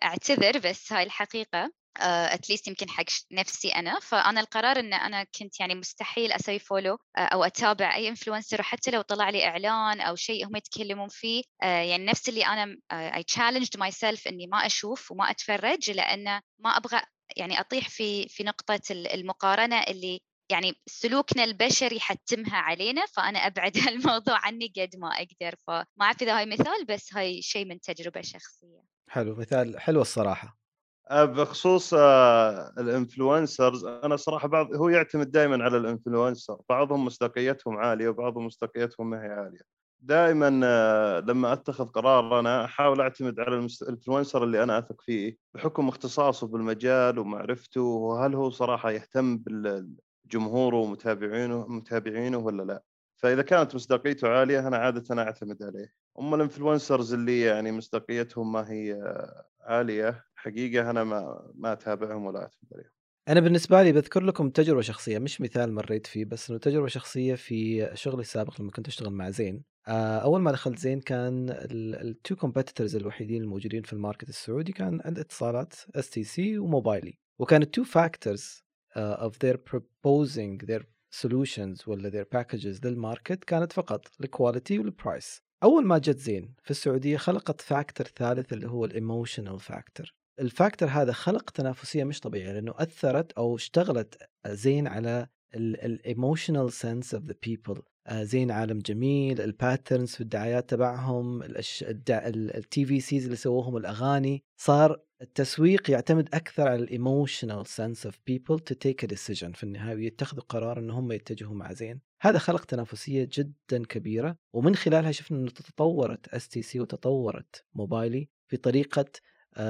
أعتذر 0.02 0.58
بس 0.58 0.92
هاي 0.92 1.02
الحقيقة. 1.02 1.83
at 1.98 2.18
least 2.18 2.68
يمكن 2.68 2.90
حق 2.90 3.04
نفسي 3.32 3.68
أنا. 3.68 3.98
فأنا 4.00 4.40
القرار 4.40 4.78
إن 4.78 4.94
أنا 4.94 5.24
كنت 5.24 5.60
يعني 5.60 5.74
مستحيل 5.74 6.32
أسوي 6.32 6.58
follow 6.58 6.98
أو 7.18 7.44
أتابع 7.44 7.94
أي 7.94 8.08
influencer 8.08 8.60
وحتى 8.60 8.90
لو 8.90 9.02
طلع 9.02 9.30
لي 9.30 9.46
إعلان 9.46 10.00
أو 10.00 10.16
شيء 10.16 10.46
هم 10.46 10.56
يتكلمون 10.56 11.08
فيه 11.08 11.42
يعني 11.62 12.04
نفس 12.04 12.28
اللي 12.28 12.46
أنا 12.46 12.76
I 12.92 13.22
challenged 13.22 13.76
myself 13.78 14.28
إني 14.28 14.46
ما 14.46 14.66
أشوف 14.66 15.10
وما 15.10 15.30
أتفرج 15.30 15.90
لأنه 15.90 16.40
ما 16.58 16.70
أبغى 16.70 17.00
يعني 17.36 17.60
أطيح 17.60 17.88
في 17.88 18.28
في 18.28 18.44
نقطة 18.44 18.80
المقارنة 18.90 19.82
اللي 19.82 20.20
يعني 20.50 20.74
سلوكنا 20.86 21.44
البشري 21.44 21.96
يحتمها 21.96 22.56
علينا. 22.56 23.06
فأنا 23.06 23.38
أبعد 23.38 23.78
هالموضوع 23.88 24.46
عني 24.46 24.72
قد 24.76 24.96
ما 24.96 25.08
أقدر. 25.08 25.56
فما 25.66 25.84
أعرف 26.02 26.22
إذا 26.22 26.38
هاي 26.38 26.46
مثال 26.46 26.84
بس 26.88 27.14
هاي 27.14 27.42
شيء 27.42 27.64
من 27.64 27.80
تجربة 27.80 28.20
شخصية. 28.20 28.84
حلو 29.08 29.36
مثال 29.36 29.80
حلو 29.80 30.00
الصراحة. 30.00 30.48
آه، 30.48 30.63
بخصوص 31.10 31.94
آه، 31.94 32.72
ال 32.78 32.87
influencers 32.87 33.84
أنا 33.84 34.16
صراحة 34.16 34.48
بعض 34.48 34.74
هو 34.74 34.88
يعتمد 34.88 35.30
دائما 35.30 35.64
على 35.64 35.76
ال 35.76 35.84
influencer 35.84 36.60
بعضهم 36.68 37.04
مصداقيتهم 37.04 37.76
عالية 37.76 38.08
وبعضهم 38.08 38.46
مصداقيتهم 38.46 39.10
ما 39.10 39.22
هي 39.22 39.28
عالية. 39.28 39.60
دائما 40.00 40.60
آه، 40.64 41.20
لما 41.20 41.52
أتخذ 41.52 41.84
قرار 41.84 42.40
أنا 42.40 42.64
أحاول 42.64 43.00
أعتمد 43.00 43.40
على 43.40 43.68
ال 43.82 43.88
influencer 43.88 44.44
اللي 44.44 44.62
أنا 44.62 44.78
أثق 44.78 45.00
فيه 45.00 45.36
بحكم 45.54 45.88
اختصاصه 45.88 46.46
بالمجال 46.46 47.18
ومعرفته 47.18 47.80
وهل 47.80 48.34
هو 48.34 48.50
صراحة 48.50 48.90
يهتم 48.90 49.38
بالجمهور 49.38 50.74
ومتابعينه 50.74 51.66
متابعينه 51.68 52.38
ولا 52.38 52.62
لا. 52.62 52.82
فإذا 53.16 53.42
كانت 53.42 53.74
مصداقيته 53.74 54.28
عالية 54.28 54.68
أنا 54.68 54.76
عادة 54.76 55.22
أعتمد 55.22 55.62
عليه. 55.62 55.92
أما 56.20 56.36
ال 56.36 56.43
influencers 56.43 57.14
اللي 57.14 57.40
يعني 57.40 57.72
مصداقيتهم 57.72 58.52
ما 58.52 58.70
هي 58.70 59.14
عالية 59.60 60.24
حقيقة 60.44 60.90
أنا 60.90 61.04
ما 61.04 61.50
ما 61.54 61.72
أتابعهم 61.72 62.24
ولا 62.24 62.42
أعتمد 62.42 62.68
عليهم. 62.74 62.90
أنا 63.28 63.40
بالنسبة 63.40 63.82
لي 63.82 63.92
بذكر 63.92 64.22
لكم 64.22 64.50
تجربة 64.50 64.80
شخصية 64.80 65.18
مش 65.18 65.40
مثال 65.40 65.72
مريت 65.72 66.06
فيه 66.06 66.24
بس 66.24 66.50
إنه 66.50 66.58
تجربة 66.58 66.86
شخصية 66.86 67.34
في 67.34 67.90
شغلي 67.94 68.20
السابق 68.20 68.60
لما 68.60 68.70
كنت 68.70 68.88
أشتغل 68.88 69.10
مع 69.10 69.30
زين. 69.30 69.64
آه، 69.88 70.18
أول 70.18 70.40
ما 70.40 70.52
دخلت 70.52 70.78
زين 70.78 71.00
كان 71.00 71.46
ال 71.50 71.72
two 71.72 72.36
competitors 72.36 72.96
الوحيدين 72.96 73.42
الموجودين 73.42 73.82
في 73.82 73.92
ال 73.92 73.98
market 73.98 74.28
السعودي 74.28 74.72
كان 74.72 75.00
عند 75.04 75.18
اتصالات 75.18 75.74
STC 75.94 76.58
وموبايلي. 76.58 77.18
وكان 77.38 77.62
ال 77.62 77.68
two 77.68 77.84
factors 77.84 78.64
of 78.96 79.44
their 79.44 79.56
proposing 79.56 80.66
their 80.66 80.82
solutions 81.22 81.88
ولا 81.88 82.10
their 82.10 82.26
packages 82.38 82.84
لل 82.84 82.99
market 82.99 83.44
كانت 83.44 83.72
فقط 83.72 84.08
ال 84.20 84.28
quality 84.28 84.78
وال 84.78 84.97
price 84.97 85.42
أول 85.62 85.86
ما 85.86 85.98
جت 85.98 86.18
زين 86.18 86.54
في 86.62 86.70
السعودية 86.70 87.16
خلقت 87.16 87.60
factor 87.60 88.06
ثالث 88.06 88.52
اللي 88.52 88.68
هو 88.68 88.84
ال 88.84 88.92
emotional 88.92 89.60
factor 89.60 90.14
ال 90.40 90.47
factor 90.47 90.88
هذا 90.88 91.12
خلق 91.12 91.50
تنافسية 91.50 92.04
مش 92.04 92.20
طبيعية 92.20 92.52
لأنه 92.52 92.74
أثرت 92.76 93.32
أو 93.32 93.56
اشتغلت 93.56 94.22
زين 94.46 94.86
على 94.86 95.26
ال 95.54 95.66
emotional 95.66 96.72
sense 96.72 97.14
of 97.14 97.24
the 97.24 97.34
people 97.42 97.82
زين 98.12 98.50
عالم 98.50 98.78
جميل 98.78 99.40
ال 99.40 99.48
patterns 99.48 100.10
في 100.10 100.20
الدعايات 100.20 100.70
تبعهم 100.70 101.42
ال 101.42 102.84
TVCs 102.84 103.24
اللي 103.24 103.36
سووهم 103.36 103.76
الأغاني. 103.76 104.44
صار 104.56 105.00
التسويق 105.22 105.90
يعتمد 105.90 106.34
أكثر 106.34 106.68
على 106.68 106.82
ال 106.82 106.91
emotional 106.91 107.66
sense 107.66 108.06
of 108.06 108.18
people 108.26 108.58
to 108.58 108.74
take 108.74 109.04
a 109.04 109.06
decision 109.06 109.52
في 109.52 109.64
النهاية 109.64 109.94
ويتخذوا 109.96 110.42
قرار 110.42 110.78
إن 110.78 110.90
هم 110.90 111.12
يتجهوا 111.12 111.54
مع 111.54 111.72
زين. 111.72 112.00
هذا 112.20 112.38
خلق 112.38 112.64
تنافسية 112.64 113.28
جدا 113.32 113.84
كبيرة 113.84 114.36
ومن 114.52 114.76
خلالها 114.76 115.12
شفنا 115.12 115.38
إنه 115.38 115.50
تطورت 115.50 116.28
STC 116.28 116.80
وتطورت 116.80 117.64
موبايلي 117.74 118.28
في 118.50 118.56
طريقة 118.56 119.06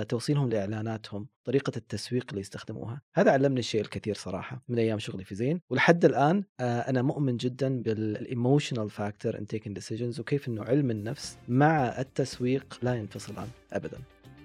توصيلهم 0.09 0.49
لإعلاناتهم، 0.49 1.29
طريقة 1.45 1.73
التسويق 1.77 2.25
اللي 2.29 2.41
يستخدموها، 2.41 3.01
هذا 3.15 3.31
علمني 3.31 3.61
الشيء 3.61 3.81
الكثير 3.81 4.15
صراحة 4.15 4.63
من 4.69 4.79
أيام 4.79 4.99
شغلي 4.99 5.25
في 5.25 5.35
زين، 5.35 5.61
ولحد 5.71 6.05
الآن 6.05 6.45
آه، 6.61 6.81
أنا 6.81 7.03
مؤمن 7.03 7.37
جدا 7.37 7.83
بال 7.83 8.02
emotional 8.02 8.91
factor 8.91 9.39
in 9.39 9.47
taking 9.47 9.73
decisions 9.73 10.21
وكيف 10.21 10.49
إنه 10.49 10.65
علم 10.65 10.91
النفس 10.91 11.39
مع 11.49 12.01
التسويق 12.01 12.79
لا 12.83 12.95
ينفصلان 12.95 13.49
ابدا. 13.73 13.99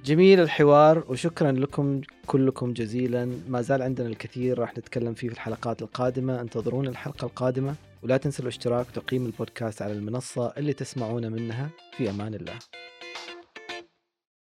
جميل 0.05 0.39
الحوار 0.39 1.05
وشكرا 1.09 1.51
لكم 1.51 2.01
كلكم 2.25 2.73
جزيلا. 2.73 3.25
ما 3.47 3.61
زال 3.61 3.81
عندنا 3.81 4.07
الكثير 4.07 4.59
راح 4.59 4.77
نتكلم 4.77 5.13
فيه 5.13 5.27
في 5.27 5.33
الحلقات 5.33 5.81
القادمة. 5.81 6.41
انتظرونا 6.41 6.89
الحلقة 6.89 7.25
القادمة. 7.25 7.75
ولا 8.03 8.17
تنسوا 8.17 8.43
الاشتراك 8.43 8.87
وتقييم 8.87 9.25
البودكاست 9.25 9.81
على 9.81 9.93
المنصة 9.93 10.53
اللي 10.57 10.73
تسمعون 10.73 11.31
منها. 11.31 11.69
في 11.97 12.09
أمان 12.09 12.33
الله. 12.33 12.53